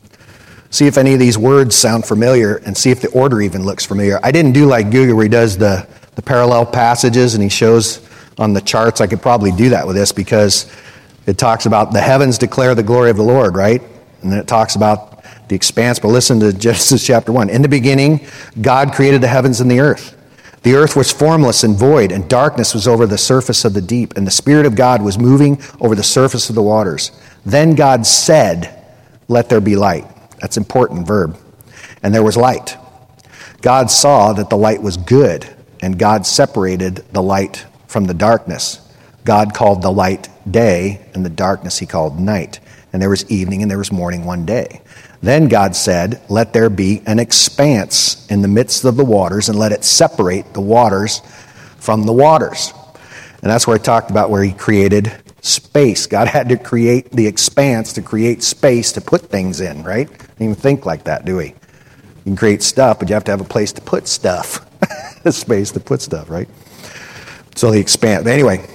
[0.71, 3.85] See if any of these words sound familiar and see if the order even looks
[3.85, 4.19] familiar.
[4.23, 8.07] I didn't do like Guga where he does the, the parallel passages and he shows
[8.37, 9.01] on the charts.
[9.01, 10.71] I could probably do that with this because
[11.25, 13.81] it talks about the heavens declare the glory of the Lord, right?
[14.21, 15.97] And then it talks about the expanse.
[15.97, 17.49] But listen to Genesis chapter 1.
[17.49, 18.27] In the beginning,
[18.61, 20.15] God created the heavens and the earth.
[20.61, 24.17] The earth was formless and void, and darkness was over the surface of the deep,
[24.17, 27.11] and the Spirit of God was moving over the surface of the waters.
[27.45, 28.85] Then God said,
[29.29, 30.05] Let there be light.
[30.39, 31.37] That's important verb.
[32.03, 32.77] And there was light.
[33.61, 35.47] God saw that the light was good,
[35.81, 38.79] and God separated the light from the darkness.
[39.25, 42.59] God called the light day, and the darkness he called night.
[42.91, 44.81] And there was evening and there was morning one day.
[45.21, 49.59] Then God said, Let there be an expanse in the midst of the waters, and
[49.59, 51.21] let it separate the waters
[51.77, 52.73] from the waters.
[53.41, 56.05] And that's where I talked about where He created space.
[56.07, 60.07] God had to create the expanse to create space to put things in, right?
[60.07, 61.47] Don't even think like that, do we?
[61.47, 61.55] You
[62.23, 64.65] can create stuff, but you have to have a place to put stuff,
[65.25, 66.49] a space to put stuff, right?
[67.55, 68.27] So the expanse.
[68.27, 68.67] Anyway,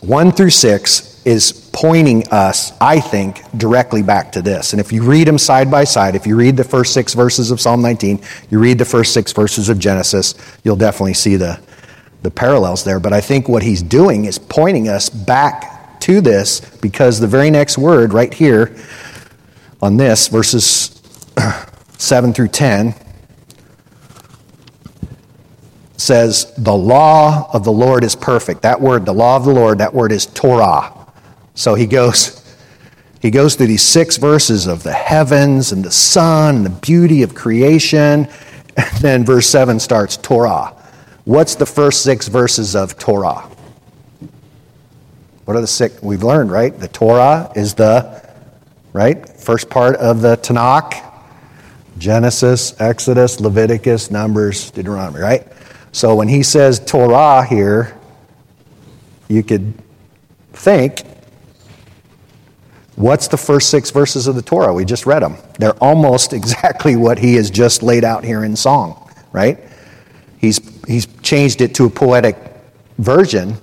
[0.00, 4.72] 1 through 6 is pointing us, I think, directly back to this.
[4.72, 7.50] And if you read them side by side, if you read the first six verses
[7.50, 11.58] of Psalm 19, you read the first six verses of Genesis, you'll definitely see the,
[12.24, 12.98] the parallels there.
[12.98, 17.50] But I think what he's doing is pointing us back to this because the very
[17.50, 18.74] next word right here
[19.80, 21.02] on this, verses
[21.98, 22.94] 7 through 10,
[25.98, 28.62] says, The law of the Lord is perfect.
[28.62, 30.92] That word, the law of the Lord, that word is Torah.
[31.54, 32.40] So he goes,
[33.20, 37.22] he goes through these six verses of the heavens and the sun and the beauty
[37.22, 38.28] of creation.
[38.76, 40.74] And then verse 7 starts Torah.
[41.24, 43.48] What's the first six verses of Torah?
[45.44, 46.02] What are the six?
[46.02, 46.78] We've learned, right?
[46.78, 48.22] The Torah is the,
[48.92, 49.28] right?
[49.28, 51.02] First part of the Tanakh
[51.96, 55.46] Genesis, Exodus, Leviticus, Numbers, Deuteronomy, right?
[55.92, 57.96] So when he says Torah here,
[59.28, 59.74] you could
[60.52, 61.02] think
[62.96, 64.72] What's the first six verses of the Torah?
[64.72, 65.36] We just read them.
[65.58, 69.58] They're almost exactly what he has just laid out here in song, right?
[70.38, 72.36] He's, he's changed it to a poetic
[72.98, 73.56] version,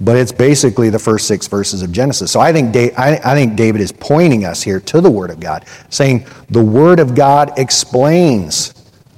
[0.00, 2.30] but it's basically the first six verses of Genesis.
[2.30, 5.40] So I think, I, I think David is pointing us here to the Word of
[5.40, 8.74] God, saying the Word of God explains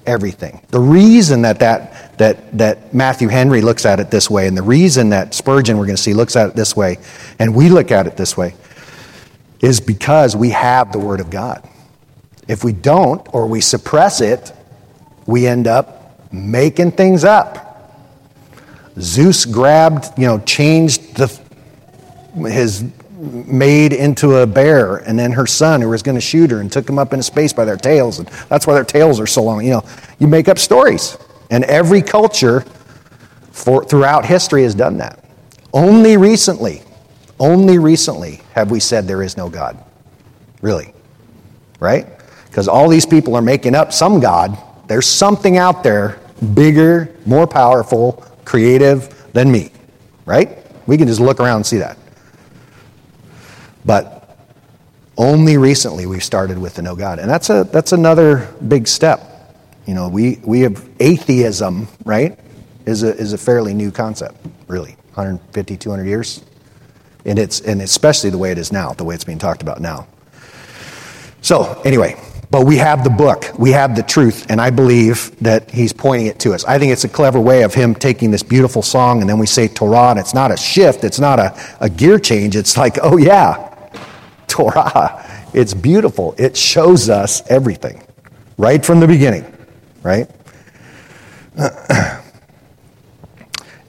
[0.06, 0.64] everything.
[0.68, 4.62] The reason that, that, that, that Matthew Henry looks at it this way, and the
[4.62, 6.98] reason that Spurgeon, we're going to see, looks at it this way,
[7.38, 8.54] and we look at it this way,
[9.60, 11.68] is because we have the Word of God.
[12.48, 14.52] If we don't, or we suppress it,
[15.26, 15.99] we end up
[16.32, 17.66] making things up.
[18.98, 21.28] Zeus grabbed, you know, changed the,
[22.48, 22.84] his
[23.20, 26.72] maid into a bear, and then her son, who was going to shoot her, and
[26.72, 28.18] took him up into space by their tails.
[28.18, 29.64] And that's why their tails are so long.
[29.64, 29.84] You know,
[30.18, 31.18] you make up stories.
[31.50, 32.64] And every culture
[33.50, 35.22] for, throughout history has done that.
[35.72, 36.82] Only recently,
[37.38, 39.82] only recently have we said there is no God.
[40.62, 40.92] Really.
[41.78, 42.06] Right?
[42.46, 44.56] Because all these people are making up some God.
[44.90, 46.18] There's something out there
[46.52, 49.70] bigger, more powerful, creative than me.
[50.26, 50.58] Right?
[50.88, 51.96] We can just look around and see that.
[53.84, 54.36] But
[55.16, 57.20] only recently we've started with the no God.
[57.20, 59.54] And that's, a, that's another big step.
[59.86, 62.36] You know, we, we have atheism, right?
[62.84, 64.96] Is a, is a fairly new concept, really.
[65.14, 66.42] 150, 200 years
[67.24, 69.80] and it's and especially the way it is now, the way it's being talked about
[69.80, 70.06] now.
[71.42, 72.20] So anyway,
[72.50, 76.26] but we have the book, we have the truth, and I believe that he's pointing
[76.26, 76.64] it to us.
[76.64, 79.46] I think it's a clever way of him taking this beautiful song, and then we
[79.46, 82.56] say Torah, and it's not a shift, it's not a, a gear change.
[82.56, 83.68] It's like, oh yeah,
[84.48, 85.26] Torah.
[85.52, 86.34] It's beautiful.
[86.38, 88.02] It shows us everything
[88.56, 89.44] right from the beginning,
[90.02, 90.30] right?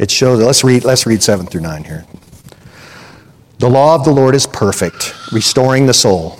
[0.02, 0.44] It shows.
[0.44, 0.84] Let's read.
[0.84, 2.06] Let's read seven through nine here.
[3.60, 6.40] The law of the Lord is perfect, restoring the soul.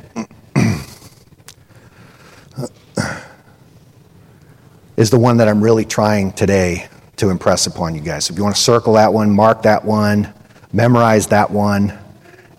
[4.97, 6.87] Is the one that I'm really trying today
[7.17, 8.29] to impress upon you guys.
[8.29, 10.33] If you want to circle that one, mark that one,
[10.73, 11.97] memorize that one,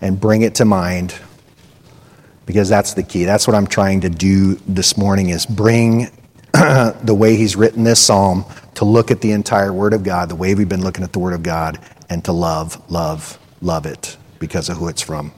[0.01, 1.15] and bring it to mind.
[2.45, 3.25] because that's the key.
[3.25, 6.09] That's what I'm trying to do this morning is bring
[6.53, 10.35] the way he's written this psalm to look at the entire Word of God, the
[10.35, 11.79] way we've been looking at the Word of God,
[12.09, 15.33] and to love, love, love it because of who it's from.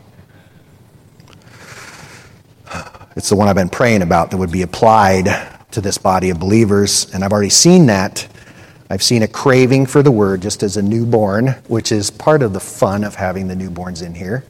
[3.15, 5.29] It's the one I've been praying about that would be applied
[5.71, 8.27] to this body of believers, and I've already seen that.
[8.89, 12.51] I've seen a craving for the Word just as a newborn, which is part of
[12.51, 14.43] the fun of having the newborns in here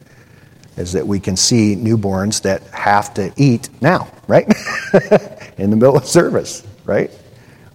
[0.78, 4.45] is that we can see newborns that have to eat now, right?
[5.57, 7.11] in the middle of service, right?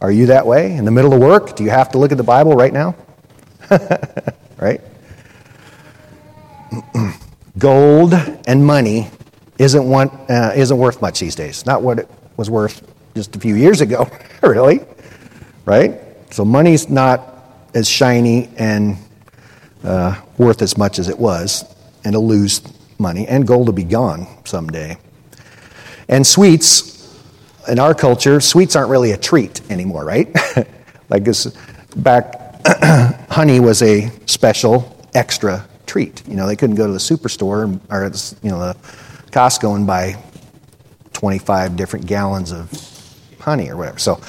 [0.01, 0.74] Are you that way?
[0.74, 1.57] In the middle of work?
[1.57, 2.95] Do you have to look at the Bible right now?
[4.59, 4.80] right?
[7.59, 8.14] Gold
[8.47, 9.11] and money
[9.61, 11.67] isn't, one, uh, isn't worth much these days.
[11.67, 12.09] Not what it
[12.39, 12.83] was worth
[13.15, 14.09] just a few years ago,
[14.43, 14.81] really.
[15.67, 16.01] Right?
[16.31, 17.21] So money's not
[17.75, 18.97] as shiny and
[19.85, 21.65] uh, worth as much as it was,
[22.05, 22.63] and it'll lose
[22.99, 24.97] money, and gold will be gone someday.
[26.09, 27.15] And sweets,
[27.69, 30.35] in our culture, sweets aren't really a treat anymore, right?
[31.11, 31.47] like this,
[31.97, 32.67] back,
[33.31, 36.27] honey was a special extra treat.
[36.27, 38.05] You know, they couldn't go to the superstore or
[38.43, 38.77] you know the
[39.31, 40.16] Costco and buy
[41.12, 42.70] 25 different gallons of
[43.41, 43.99] honey or whatever.
[43.99, 44.20] So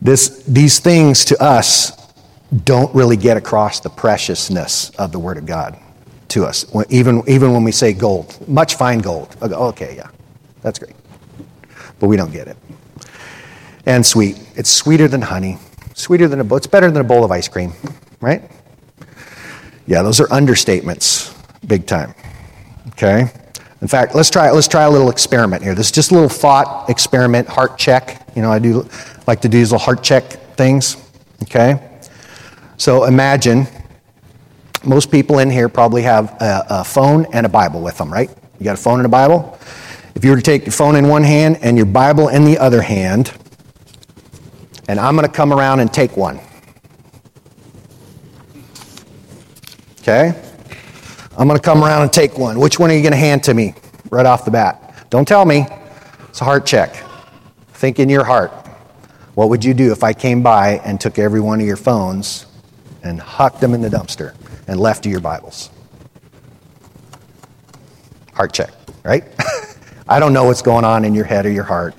[0.00, 1.92] this, these things to us
[2.64, 5.78] don't really get across the preciousness of the Word of God
[6.28, 9.36] to us, even, even when we say gold, much fine gold.
[9.42, 10.08] Okay, yeah,
[10.62, 10.94] that's great.
[11.98, 12.56] But we don't get it.
[13.86, 14.40] And sweet.
[14.54, 15.58] It's sweeter than honey,
[15.94, 16.58] sweeter than a, bowl.
[16.58, 17.72] it's better than a bowl of ice cream,
[18.20, 18.42] right?
[19.86, 21.34] Yeah, those are understatements,
[21.66, 22.14] big time.
[22.90, 23.30] Okay?
[23.82, 25.74] In fact, let's try, let's try a little experiment here.
[25.74, 28.28] This is just a little thought experiment, heart check.
[28.36, 28.88] You know, I do
[29.26, 30.24] like to do these little heart check
[30.56, 30.96] things.
[31.44, 31.98] Okay?
[32.76, 33.66] So imagine
[34.84, 38.30] most people in here probably have a, a, phone and a Bible with them, right?
[38.58, 39.58] You got a phone and a Bible?
[40.14, 42.58] If you were to take your phone in one hand and your Bible in the
[42.58, 43.32] other hand,
[44.88, 46.40] and I'm going to come around and take one.
[50.00, 50.49] Okay?
[51.38, 52.58] I'm going to come around and take one.
[52.58, 53.74] Which one are you going to hand to me
[54.10, 55.06] right off the bat?
[55.10, 55.66] Don't tell me.
[56.28, 57.04] It's a heart check.
[57.72, 58.50] Think in your heart.
[59.34, 62.46] What would you do if I came by and took every one of your phones
[63.02, 64.34] and hucked them in the dumpster?
[64.70, 65.68] and left you your Bibles.
[68.34, 68.70] Heart check,
[69.02, 69.24] right?
[70.08, 71.96] I don't know what's going on in your head or your heart.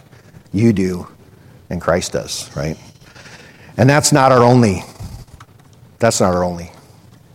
[0.53, 1.05] You do,
[1.69, 2.77] and Christ does, right?
[3.75, 4.83] And that's not our only
[5.99, 6.71] that's not our only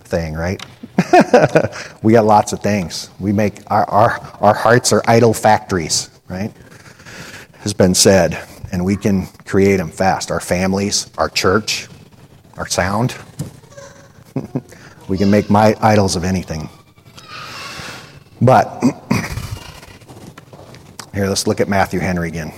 [0.05, 0.65] thing, right?
[2.03, 3.11] we got lots of things.
[3.21, 6.53] We make our, our, our hearts are idol factories, right?
[7.59, 8.39] Has been said,
[8.73, 10.31] and we can create them fast.
[10.31, 11.89] Our families, our church,
[12.57, 13.15] our sound.
[15.09, 16.69] We can make my idols of anything.
[18.43, 18.83] But
[21.15, 22.53] here, let's look at Matthew Henry again.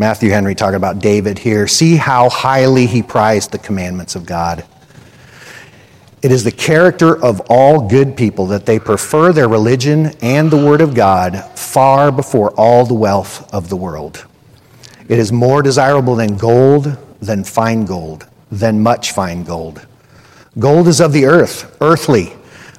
[0.00, 1.68] Matthew Henry talking about David here.
[1.68, 4.64] See how highly he prized the commandments of God.
[6.22, 10.56] It is the character of all good people that they prefer their religion and the
[10.56, 14.24] Word of God far before all the wealth of the world.
[15.06, 19.86] It is more desirable than gold, than fine gold, than much fine gold.
[20.58, 22.32] Gold is of the earth, earthly,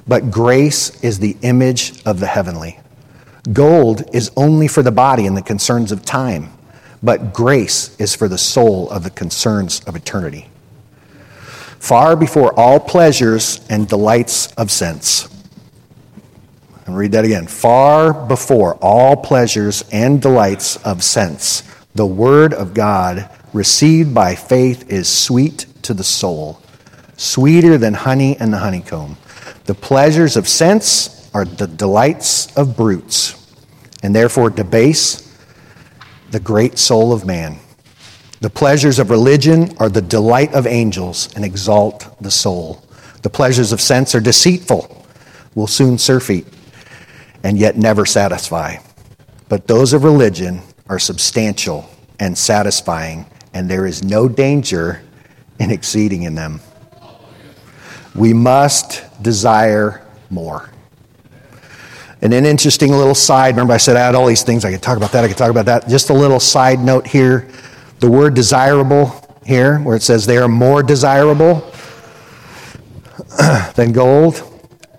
[0.08, 2.80] but grace is the image of the heavenly.
[3.52, 6.52] Gold is only for the body and the concerns of time,
[7.02, 10.48] but grace is for the soul of the concerns of eternity.
[11.78, 15.28] Far before all pleasures and delights of sense.
[16.86, 17.46] And read that again.
[17.46, 21.62] Far before all pleasures and delights of sense,
[21.94, 26.60] the Word of God received by faith is sweet to the soul,
[27.16, 29.16] sweeter than honey and the honeycomb.
[29.64, 33.34] The pleasures of sense are the delights of brutes,
[34.02, 35.21] and therefore debase
[36.32, 37.58] the great soul of man.
[38.40, 42.82] The pleasures of religion are the delight of angels and exalt the soul.
[43.22, 45.06] The pleasures of sense are deceitful,
[45.54, 46.46] will soon surfeit,
[47.44, 48.78] and yet never satisfy.
[49.48, 55.02] But those of religion are substantial and satisfying and there is no danger
[55.58, 56.60] in exceeding in them.
[58.14, 60.71] We must desire more.
[62.22, 64.80] And an interesting little side, remember I said I had all these things, I could
[64.80, 65.88] talk about that, I could talk about that.
[65.88, 67.48] Just a little side note here.
[67.98, 69.12] The word desirable
[69.44, 71.68] here, where it says they are more desirable
[73.74, 74.48] than gold.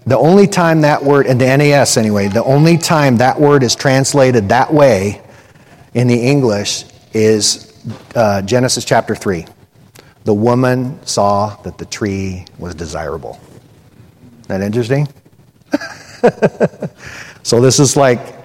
[0.05, 3.73] The only time that word, in the NAS anyway, the only time that word is
[3.73, 5.21] translated that way
[5.93, 7.73] in the English is
[8.15, 9.45] uh, Genesis chapter 3.
[10.25, 13.39] The woman saw that the tree was desirable.
[14.41, 15.07] Isn't that interesting?
[17.43, 18.35] so this is like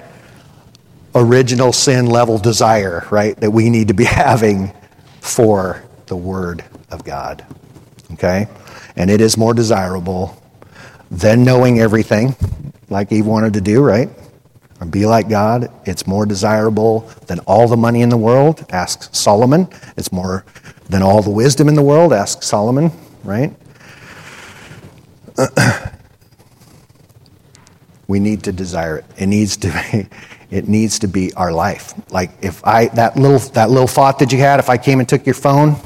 [1.14, 3.36] original sin level desire, right?
[3.40, 4.72] That we need to be having
[5.20, 7.44] for the Word of God.
[8.12, 8.48] Okay?
[8.96, 10.40] And it is more desirable
[11.10, 12.34] than knowing everything,
[12.90, 14.08] like Eve wanted to do, right?
[14.80, 15.70] Or be like God.
[15.84, 19.68] It's more desirable than all the money in the world, asks Solomon.
[19.96, 20.44] It's more
[20.88, 22.90] than all the wisdom in the world, asks Solomon,
[23.24, 23.52] right?
[28.08, 29.04] we need to desire it.
[29.18, 30.08] It needs to be,
[30.50, 31.94] it needs to be our life.
[32.10, 35.08] Like if I that little that little thought that you had, if I came and
[35.08, 35.76] took your phone,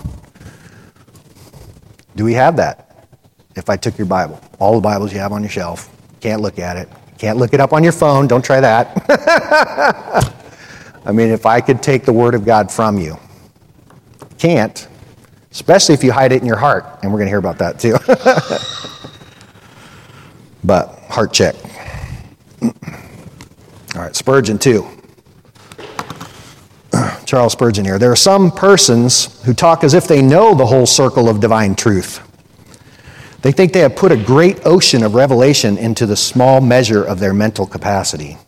[2.16, 3.06] do we have that?
[3.54, 6.58] If I took your Bible, all the Bibles you have on your shelf, can't look
[6.58, 9.04] at it, can't look it up on your phone, don't try that.
[11.04, 13.18] I mean, if I could take the Word of God from you,
[14.38, 14.88] can't,
[15.50, 17.78] especially if you hide it in your heart, and we're going to hear about that
[17.78, 17.96] too.
[20.64, 21.56] but heart check.
[23.94, 24.86] All right, Spurgeon, too.
[27.26, 27.98] Charles Spurgeon here.
[27.98, 31.74] There are some persons who talk as if they know the whole circle of divine
[31.74, 32.20] truth.
[33.42, 37.18] They think they have put a great ocean of revelation into the small measure of
[37.18, 38.38] their mental capacity.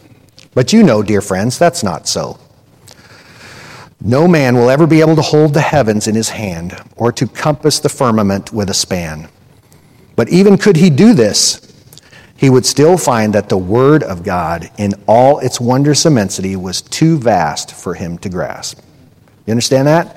[0.54, 2.38] But you know, dear friends, that's not so.
[4.00, 7.26] No man will ever be able to hold the heavens in his hand or to
[7.26, 9.28] compass the firmament with a span.
[10.14, 11.73] But even could he do this,
[12.36, 16.82] he would still find that the Word of God, in all its wondrous immensity, was
[16.82, 18.80] too vast for him to grasp.
[19.46, 20.16] You understand that?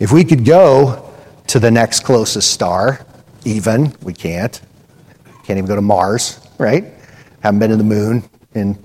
[0.00, 1.12] If we could go
[1.48, 3.04] to the next closest star,
[3.44, 4.60] even, we can't.
[5.44, 6.84] Can't even go to Mars, right?
[7.40, 8.22] Haven't been to the moon
[8.54, 8.78] in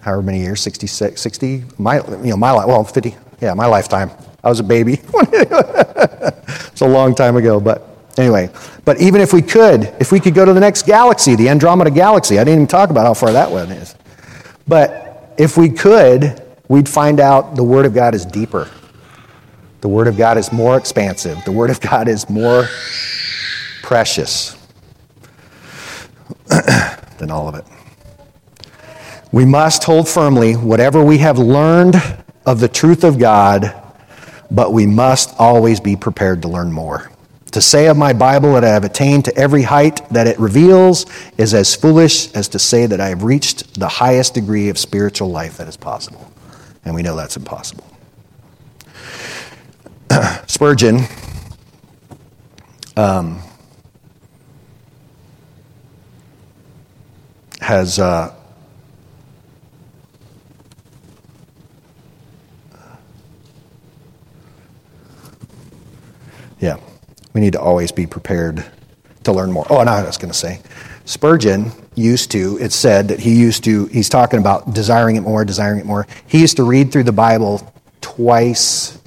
[0.00, 4.10] however many years, 66, 60, my, you know, my life, well, 50, yeah, my lifetime.
[4.42, 4.94] I was a baby.
[5.14, 8.50] it's a long time ago, but Anyway,
[8.84, 11.90] but even if we could, if we could go to the next galaxy, the Andromeda
[11.90, 13.94] Galaxy, I didn't even talk about how far that one is.
[14.68, 18.68] But if we could, we'd find out the Word of God is deeper.
[19.80, 21.42] The Word of God is more expansive.
[21.44, 22.66] The Word of God is more
[23.82, 24.56] precious
[27.18, 27.64] than all of it.
[29.32, 31.96] We must hold firmly whatever we have learned
[32.44, 33.74] of the truth of God,
[34.50, 37.11] but we must always be prepared to learn more.
[37.52, 41.06] To say of my Bible that I have attained to every height that it reveals
[41.36, 45.30] is as foolish as to say that I have reached the highest degree of spiritual
[45.30, 46.32] life that is possible.
[46.84, 47.84] And we know that's impossible.
[50.46, 51.00] Spurgeon
[52.96, 53.42] um,
[57.60, 57.98] has.
[57.98, 58.34] Uh,
[66.62, 66.76] yeah
[67.32, 68.64] we need to always be prepared
[69.24, 69.66] to learn more.
[69.70, 70.60] Oh, and I was going to say,
[71.04, 75.44] Spurgeon used to, it said that he used to, he's talking about desiring it more,
[75.44, 76.06] desiring it more.
[76.26, 78.98] He used to read through the Bible twice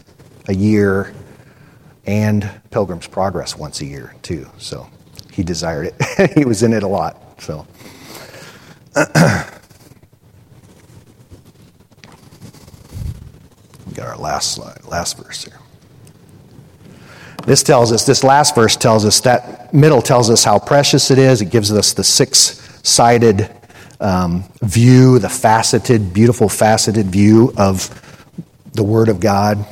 [0.47, 1.13] a year
[2.05, 4.47] and Pilgrim's Progress once a year, too.
[4.57, 4.87] So
[5.31, 6.31] he desired it.
[6.37, 7.41] he was in it a lot.
[7.41, 7.65] So.
[8.95, 9.03] we
[13.93, 15.59] got our last slide, last verse here.
[17.45, 21.19] This tells us, this last verse tells us, that middle tells us how precious it
[21.19, 21.41] is.
[21.41, 23.51] It gives us the six sided
[23.99, 27.89] um, view, the faceted, beautiful faceted view of
[28.73, 29.65] the Word of God.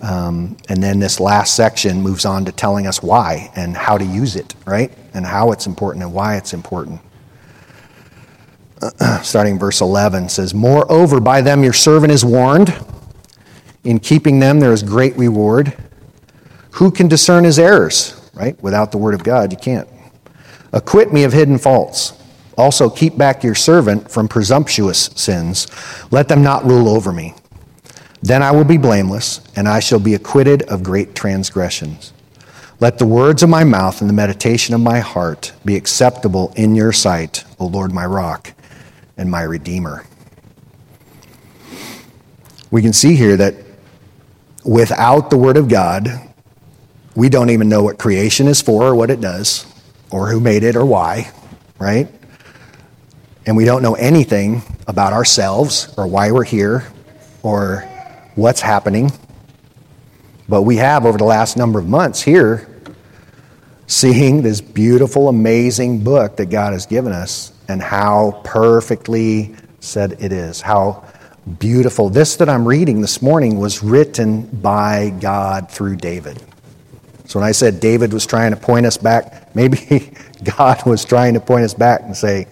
[0.00, 4.04] Um, and then this last section moves on to telling us why and how to
[4.04, 4.92] use it, right?
[5.14, 7.00] And how it's important and why it's important.
[9.22, 12.74] starting verse 11 says, Moreover, by them your servant is warned.
[13.84, 15.76] In keeping them, there is great reward.
[16.72, 18.18] Who can discern his errors?
[18.34, 18.60] Right?
[18.62, 19.88] Without the word of God, you can't.
[20.72, 22.14] Acquit me of hidden faults.
[22.56, 25.66] Also, keep back your servant from presumptuous sins.
[26.10, 27.34] Let them not rule over me.
[28.22, 32.12] Then I will be blameless, and I shall be acquitted of great transgressions.
[32.78, 36.74] Let the words of my mouth and the meditation of my heart be acceptable in
[36.74, 38.54] your sight, O Lord, my rock
[39.16, 40.04] and my redeemer.
[42.70, 43.54] We can see here that
[44.64, 46.08] without the word of God,
[47.14, 49.66] we don't even know what creation is for or what it does
[50.10, 51.30] or who made it or why,
[51.78, 52.08] right?
[53.46, 56.86] And we don't know anything about ourselves or why we're here
[57.42, 57.80] or
[58.34, 59.10] what's happening.
[60.48, 62.68] But we have, over the last number of months here,
[63.86, 70.32] seeing this beautiful, amazing book that God has given us and how perfectly said it
[70.32, 70.60] is.
[70.60, 71.04] How
[71.58, 72.08] beautiful.
[72.08, 76.42] This that I'm reading this morning was written by God through David.
[77.32, 79.78] So when I said David was trying to point us back, maybe
[80.44, 82.46] God was trying to point us back and say,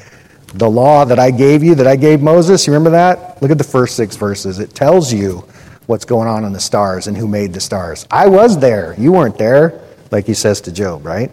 [0.55, 3.43] The law that I gave you, that I gave Moses, you remember that?
[3.43, 4.59] Look at the first six verses.
[4.59, 5.47] It tells you
[5.85, 8.07] what's going on in the stars and who made the stars.
[8.11, 8.95] I was there.
[8.97, 11.31] You weren't there, like he says to Job, right?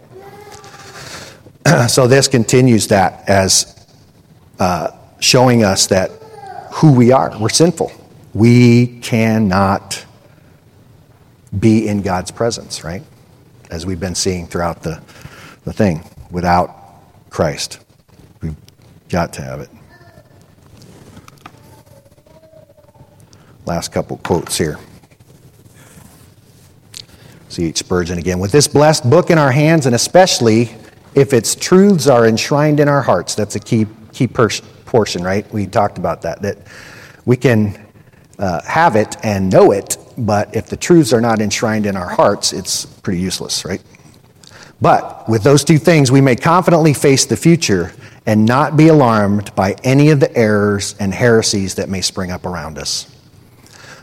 [1.88, 3.86] so this continues that as
[4.58, 4.90] uh,
[5.20, 6.10] showing us that
[6.72, 7.34] who we are.
[7.40, 7.92] We're sinful.
[8.34, 10.04] We cannot
[11.58, 13.02] be in God's presence, right?
[13.70, 15.02] As we've been seeing throughout the,
[15.64, 16.74] the thing, without
[17.30, 17.80] Christ.
[18.40, 18.56] We've
[19.08, 19.70] got to have it.
[23.66, 24.78] Last couple quotes here.
[27.50, 27.78] C.H.
[27.78, 28.38] Spurgeon again.
[28.38, 30.70] With this blessed book in our hands, and especially
[31.14, 35.50] if its truths are enshrined in our hearts, that's a key, key portion, right?
[35.52, 36.40] We talked about that.
[36.42, 36.58] That
[37.24, 37.86] we can
[38.38, 42.08] uh, have it and know it, but if the truths are not enshrined in our
[42.08, 43.82] hearts, it's pretty useless, right?
[44.80, 47.92] But with those two things, we may confidently face the future
[48.26, 52.46] and not be alarmed by any of the errors and heresies that may spring up
[52.46, 53.14] around us.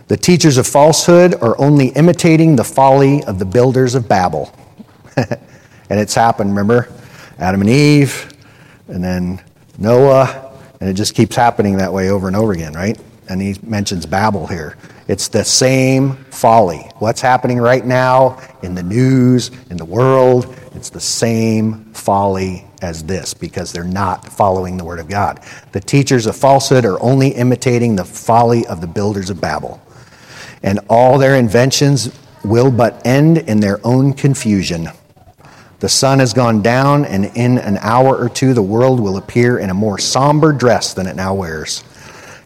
[0.07, 4.53] The teachers of falsehood are only imitating the folly of the builders of Babel.
[5.17, 6.91] and it's happened, remember?
[7.39, 8.31] Adam and Eve,
[8.87, 9.41] and then
[9.77, 12.99] Noah, and it just keeps happening that way over and over again, right?
[13.29, 14.77] And he mentions Babel here.
[15.07, 16.89] It's the same folly.
[16.97, 23.03] What's happening right now in the news, in the world, it's the same folly as
[23.03, 25.41] this because they're not following the Word of God.
[25.73, 29.79] The teachers of falsehood are only imitating the folly of the builders of Babel.
[30.63, 32.11] And all their inventions
[32.43, 34.89] will but end in their own confusion.
[35.79, 39.59] The sun has gone down, and in an hour or two, the world will appear
[39.59, 41.83] in a more somber dress than it now wears.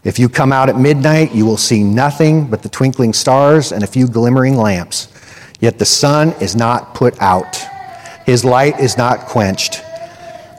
[0.02, 3.84] If you come out at midnight, you will see nothing but the twinkling stars and
[3.84, 5.08] a few glimmering lamps.
[5.60, 7.60] Yet the sun is not put out,
[8.24, 9.82] his light is not quenched.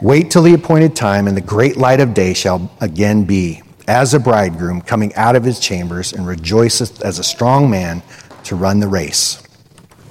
[0.01, 4.13] Wait till the appointed time, and the great light of day shall again be, as
[4.13, 8.03] a bridegroom coming out of his chambers, and rejoiceth as a strong man
[8.43, 9.41] to run the race.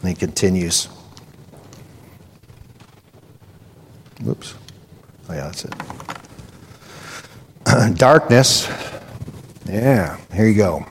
[0.01, 0.89] And he continues.
[4.23, 4.55] Whoops.
[5.29, 5.75] Oh, yeah, that's it.
[7.97, 8.69] Darkness
[9.71, 10.87] yeah, here you go.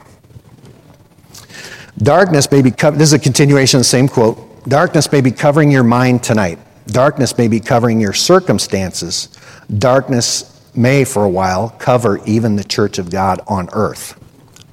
[1.98, 4.68] Darkness may be, this is a continuation of the same quote.
[4.70, 6.60] Darkness may be covering your mind tonight.
[6.88, 9.30] Darkness may be covering your circumstances.
[9.78, 14.18] Darkness may, for a while, cover even the church of God on earth.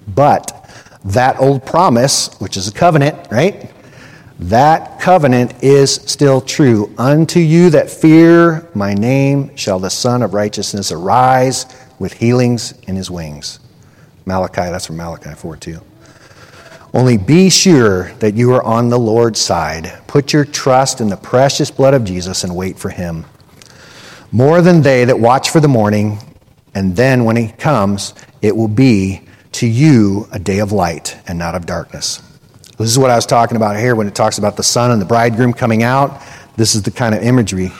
[0.06, 0.70] But
[1.04, 3.72] that old promise, which is a covenant, right?
[4.38, 6.92] That covenant is still true.
[6.98, 11.66] Unto you that fear my name shall the Sun of Righteousness arise
[11.98, 13.58] with healings in his wings.
[14.26, 15.80] Malachi, that's from Malachi 4 2.
[16.92, 20.00] Only be sure that you are on the Lord's side.
[20.08, 23.24] Put your trust in the precious blood of Jesus and wait for him.
[24.32, 26.18] More than they that watch for the morning,
[26.74, 29.22] and then when he comes, it will be
[29.52, 32.20] to you a day of light and not of darkness.
[32.78, 35.00] This is what I was talking about here when it talks about the sun and
[35.00, 36.20] the bridegroom coming out.
[36.56, 37.70] This is the kind of imagery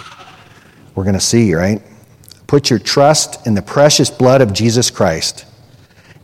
[0.94, 1.82] we're going to see, right?
[2.47, 5.44] Put your trust in the precious blood of Jesus Christ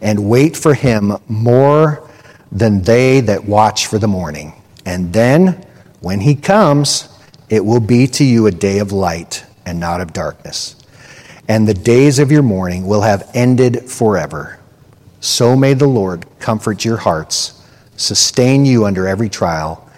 [0.03, 2.11] and wait for him more
[2.51, 4.53] than they that watch for the morning.
[4.85, 5.65] And then,
[6.01, 7.09] when he comes,
[7.49, 10.77] it will be to you a day of light and not of darkness.
[11.49, 14.59] And the days of your mourning will have ended forever.
[15.21, 17.63] So may the Lord comfort your hearts,
[17.97, 19.89] sustain you under every trial,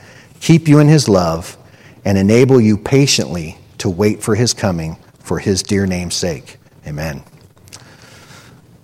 [0.40, 1.56] keep you in his love,
[2.04, 6.58] and enable you patiently to wait for his coming for his dear name's sake.
[6.86, 7.22] Amen.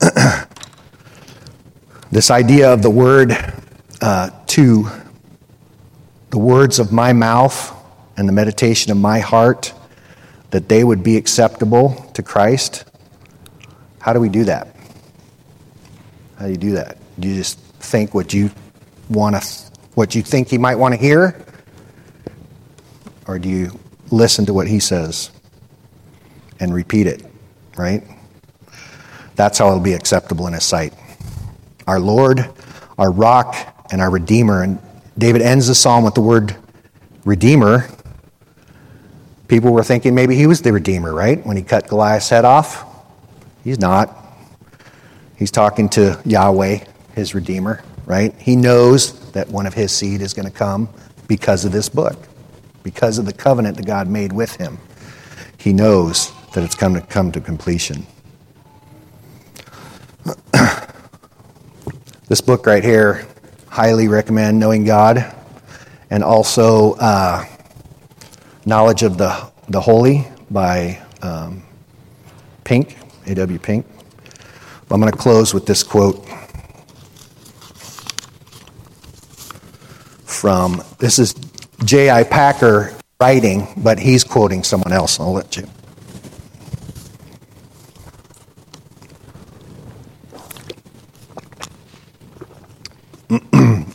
[2.12, 3.36] This idea of the word
[4.00, 4.88] uh, to
[6.30, 7.72] the words of my mouth
[8.16, 9.72] and the meditation of my heart,
[10.50, 12.84] that they would be acceptable to Christ.
[14.00, 14.74] How do we do that?
[16.36, 16.98] How do you do that?
[17.20, 18.50] Do you just think what you
[19.08, 21.44] want to, what you think he might want to hear,
[23.28, 23.78] or do you
[24.10, 25.30] listen to what he says
[26.58, 27.24] and repeat it?
[27.76, 28.02] Right.
[29.36, 30.92] That's how it'll be acceptable in his sight
[31.86, 32.48] our Lord,
[32.98, 33.54] our rock,
[33.92, 34.62] and our Redeemer.
[34.62, 34.78] And
[35.18, 36.56] David ends the psalm with the word
[37.24, 37.88] Redeemer.
[39.48, 41.44] People were thinking maybe he was the Redeemer, right?
[41.44, 42.84] When he cut Goliath's head off.
[43.64, 44.16] He's not.
[45.36, 46.78] He's talking to Yahweh,
[47.14, 48.34] his Redeemer, right?
[48.38, 50.88] He knows that one of his seed is going to come
[51.26, 52.28] because of this book,
[52.82, 54.78] because of the covenant that God made with him.
[55.56, 58.06] He knows that it's come to come to completion.
[62.30, 63.26] This book right here,
[63.66, 65.34] highly recommend Knowing God,
[66.10, 67.44] and also uh,
[68.64, 71.64] Knowledge of the, the Holy by um,
[72.62, 72.96] Pink.
[73.26, 73.58] A.W.
[73.58, 73.84] Pink.
[74.92, 76.24] I'm going to close with this quote
[80.24, 81.34] from this is
[81.84, 82.22] J.I.
[82.22, 85.18] Packer writing, but he's quoting someone else.
[85.18, 85.68] I'll let you.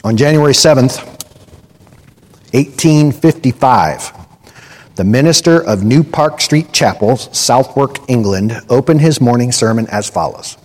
[0.05, 1.03] On January 7th,
[2.53, 4.13] 1855,
[4.97, 10.57] the minister of New Park Street Chapel, Southwark, England, opened his morning sermon as follows.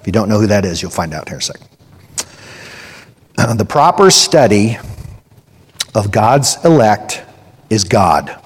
[0.00, 1.68] If you don't know who that is, you'll find out here in a second.
[3.58, 4.78] The proper study
[5.94, 7.22] of God's elect
[7.70, 8.36] is God.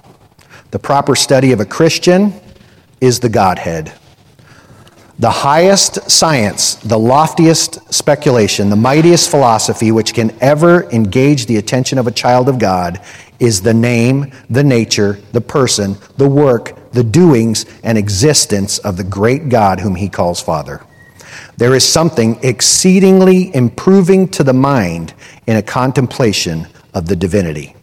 [0.71, 2.35] The proper study of a Christian
[3.01, 3.91] is the Godhead.
[5.19, 11.97] The highest science, the loftiest speculation, the mightiest philosophy which can ever engage the attention
[11.97, 13.01] of a child of God
[13.39, 19.05] is the name, the nature, the person, the work, the doings, and existence of the
[19.05, 20.85] great God whom he calls Father.
[21.57, 25.15] There is something exceedingly improving to the mind
[25.47, 27.75] in a contemplation of the divinity.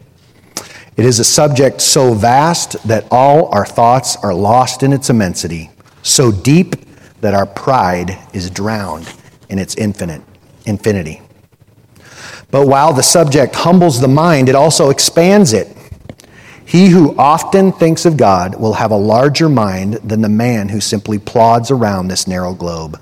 [0.96, 5.70] It is a subject so vast that all our thoughts are lost in its immensity,
[6.04, 6.76] so deep
[7.24, 9.10] that our pride is drowned
[9.48, 10.20] in its infinite
[10.66, 11.22] infinity.
[12.50, 15.74] But while the subject humbles the mind, it also expands it.
[16.66, 20.82] He who often thinks of God will have a larger mind than the man who
[20.82, 23.00] simply plods around this narrow globe.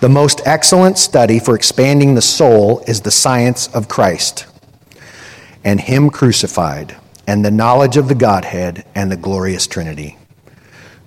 [0.00, 4.46] The most excellent study for expanding the soul is the science of Christ
[5.62, 6.96] and Him crucified,
[7.28, 10.16] and the knowledge of the Godhead and the glorious Trinity.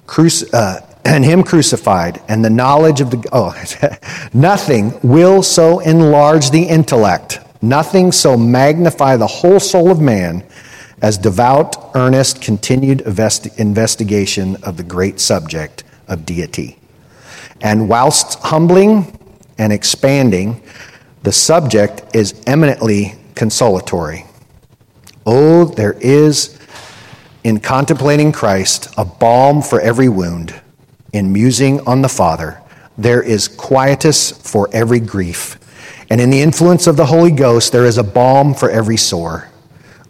[0.08, 3.28] Cruci- uh, and Him crucified, and the knowledge of the.
[3.32, 3.56] Oh,
[4.34, 10.44] nothing will so enlarge the intellect, nothing so magnify the whole soul of man
[11.02, 16.78] as devout, earnest, continued investi- investigation of the great subject of deity.
[17.60, 19.18] And whilst humbling
[19.58, 20.62] and expanding,
[21.24, 24.26] the subject is eminently consolatory.
[25.26, 26.60] Oh, there is
[27.44, 30.61] in contemplating Christ a balm for every wound,
[31.14, 32.62] in musing on the Father,
[32.98, 35.58] there is quietus for every grief.
[36.10, 39.50] And in the influence of the Holy Ghost, there is a balm for every sore.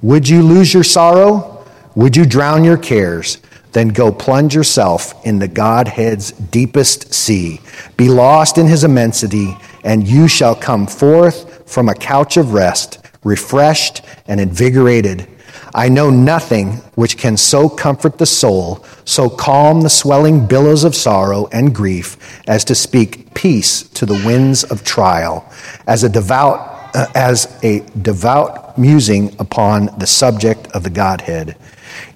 [0.01, 1.65] Would you lose your sorrow?
[1.95, 3.37] Would you drown your cares?
[3.71, 7.61] then go plunge yourself in the Godhead's deepest sea.
[7.97, 12.99] Be lost in his immensity, and you shall come forth from a couch of rest,
[13.23, 15.27] refreshed and invigorated.
[15.73, 20.95] I know nothing which can so comfort the soul, so calm the swelling billows of
[20.95, 22.17] sorrow and grief,
[22.47, 25.49] as to speak peace to the winds of trial,
[25.87, 26.59] as a devout,
[26.93, 31.55] uh, as a devout musing upon the subject of the Godhead.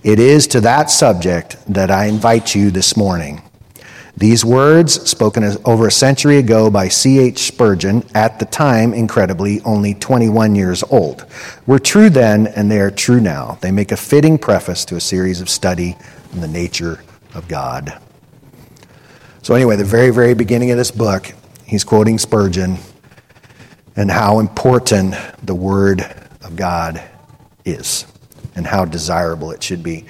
[0.04, 3.42] It is to that subject that I invite you this morning.
[4.18, 7.40] These words, spoken over a century ago by C.H.
[7.40, 11.26] Spurgeon, at the time, incredibly, only 21 years old,
[11.68, 13.58] were true then and they are true now.
[13.60, 15.98] They make a fitting preface to a series of study
[16.32, 17.04] in the nature
[17.34, 18.00] of God.
[19.42, 21.34] So, anyway, the very, very beginning of this book,
[21.66, 22.78] he's quoting Spurgeon
[23.98, 26.02] and how important the Word
[26.42, 27.04] of God
[27.66, 28.06] is
[28.56, 30.06] and how desirable it should be.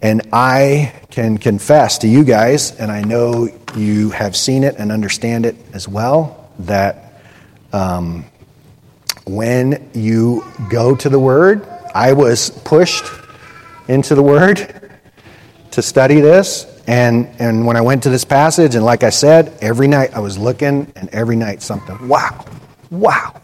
[0.00, 4.92] And I can confess to you guys, and I know you have seen it and
[4.92, 7.20] understand it as well, that
[7.72, 8.24] um,
[9.26, 13.04] when you go to the Word, I was pushed
[13.88, 14.90] into the Word
[15.72, 16.66] to study this.
[16.86, 20.20] And, and when I went to this passage, and like I said, every night I
[20.20, 22.46] was looking, and every night something, wow,
[22.90, 23.40] wow,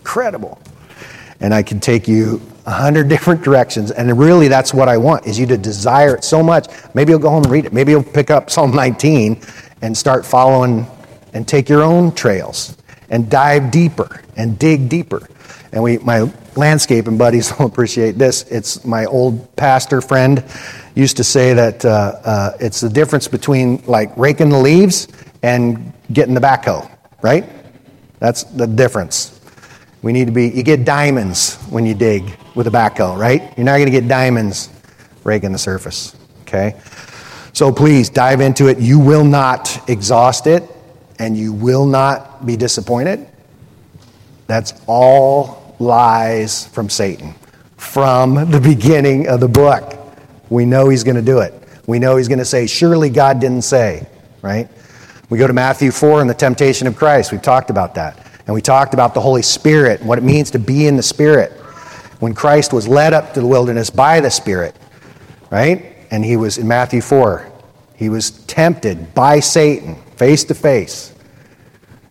[0.00, 0.60] incredible.
[1.40, 3.90] And I can take you a hundred different directions.
[3.90, 6.68] And really, that's what I want, is you to desire it so much.
[6.94, 7.72] Maybe you'll go home and read it.
[7.72, 9.40] Maybe you'll pick up Psalm 19
[9.82, 10.86] and start following
[11.32, 12.76] and take your own trails
[13.08, 15.28] and dive deeper and dig deeper.
[15.72, 18.42] And we, my landscaping buddies will appreciate this.
[18.44, 20.44] It's my old pastor friend
[20.94, 25.08] used to say that uh, uh, it's the difference between like raking the leaves
[25.42, 26.90] and getting the backhoe,
[27.22, 27.48] right?
[28.18, 29.39] That's the difference.
[30.02, 33.52] We need to be, you get diamonds when you dig with a backhoe, right?
[33.56, 34.70] You're not going to get diamonds
[35.24, 36.80] raking the surface, okay?
[37.52, 38.78] So please dive into it.
[38.78, 40.62] You will not exhaust it
[41.18, 43.26] and you will not be disappointed.
[44.46, 47.34] That's all lies from Satan
[47.80, 49.98] from the beginning of the book.
[50.50, 51.54] We know he's going to do it.
[51.86, 54.06] We know he's going to say, Surely God didn't say,
[54.42, 54.68] right?
[55.30, 57.32] We go to Matthew 4 and the temptation of Christ.
[57.32, 58.26] We've talked about that.
[58.46, 61.02] And we talked about the Holy Spirit and what it means to be in the
[61.02, 61.52] Spirit.
[62.20, 64.76] When Christ was led up to the wilderness by the Spirit,
[65.50, 65.96] right?
[66.10, 67.50] And he was in Matthew 4.
[67.96, 71.14] He was tempted by Satan face to face.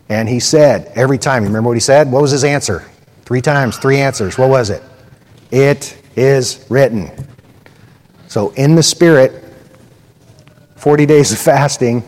[0.07, 2.11] And he said, every time, you remember what he said?
[2.11, 2.83] What was his answer?
[3.25, 4.37] Three times, three answers.
[4.37, 4.81] What was it?
[5.51, 7.11] It is written.
[8.27, 9.43] So, in the spirit,
[10.75, 12.03] 40 days of fasting,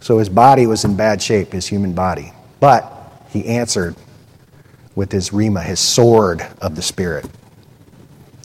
[0.00, 2.32] so his body was in bad shape, his human body.
[2.60, 2.95] But
[3.36, 3.94] he answered
[4.94, 7.26] with his rhema, his sword of the Spirit.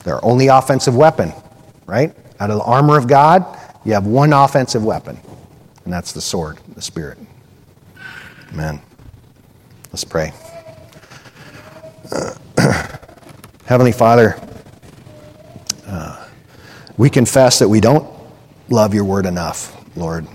[0.04, 1.32] Their only offensive weapon,
[1.86, 2.14] right?
[2.38, 5.18] Out of the armor of God, you have one offensive weapon,
[5.84, 7.18] and that's the sword, the Spirit.
[8.52, 8.80] Amen.
[9.90, 10.32] Let's pray.
[13.64, 14.38] Heavenly Father,
[15.86, 16.28] uh,
[16.98, 18.06] we confess that we don't
[18.68, 20.26] love your word enough, Lord.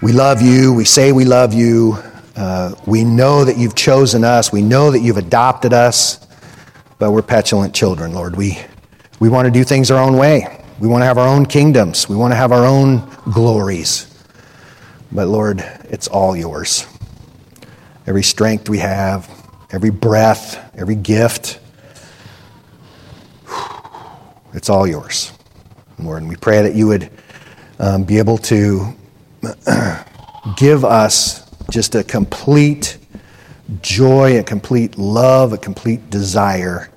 [0.00, 0.72] We love you.
[0.72, 1.98] We say we love you.
[2.38, 4.52] Uh, we know that you've chosen us.
[4.52, 6.24] We know that you've adopted us,
[7.00, 8.36] but we're petulant children, Lord.
[8.36, 8.56] We,
[9.18, 10.64] we want to do things our own way.
[10.78, 12.08] We want to have our own kingdoms.
[12.08, 14.06] We want to have our own glories.
[15.10, 16.86] But Lord, it's all yours.
[18.06, 19.28] Every strength we have,
[19.72, 21.58] every breath, every gift,
[24.54, 25.32] it's all yours,
[25.98, 26.22] Lord.
[26.22, 27.10] And we pray that you would
[27.80, 28.94] um, be able to
[30.56, 32.98] give us just a complete
[33.82, 36.90] joy, a complete love, a complete desire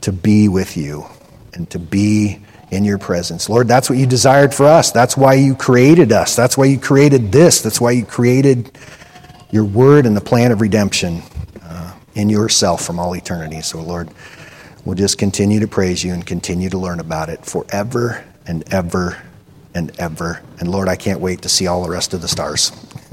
[0.00, 1.06] to be with you
[1.54, 2.40] and to be
[2.70, 3.48] in your presence.
[3.48, 4.90] Lord, that's what you desired for us.
[4.90, 6.34] That's why you created us.
[6.34, 7.60] That's why you created this.
[7.60, 8.76] That's why you created
[9.50, 11.22] your word and the plan of redemption
[11.62, 13.60] uh, in yourself from all eternity.
[13.60, 14.10] So, Lord,
[14.84, 19.22] we'll just continue to praise you and continue to learn about it forever and ever
[19.74, 20.42] and ever.
[20.58, 22.72] And Lord, I can't wait to see all the rest of the stars.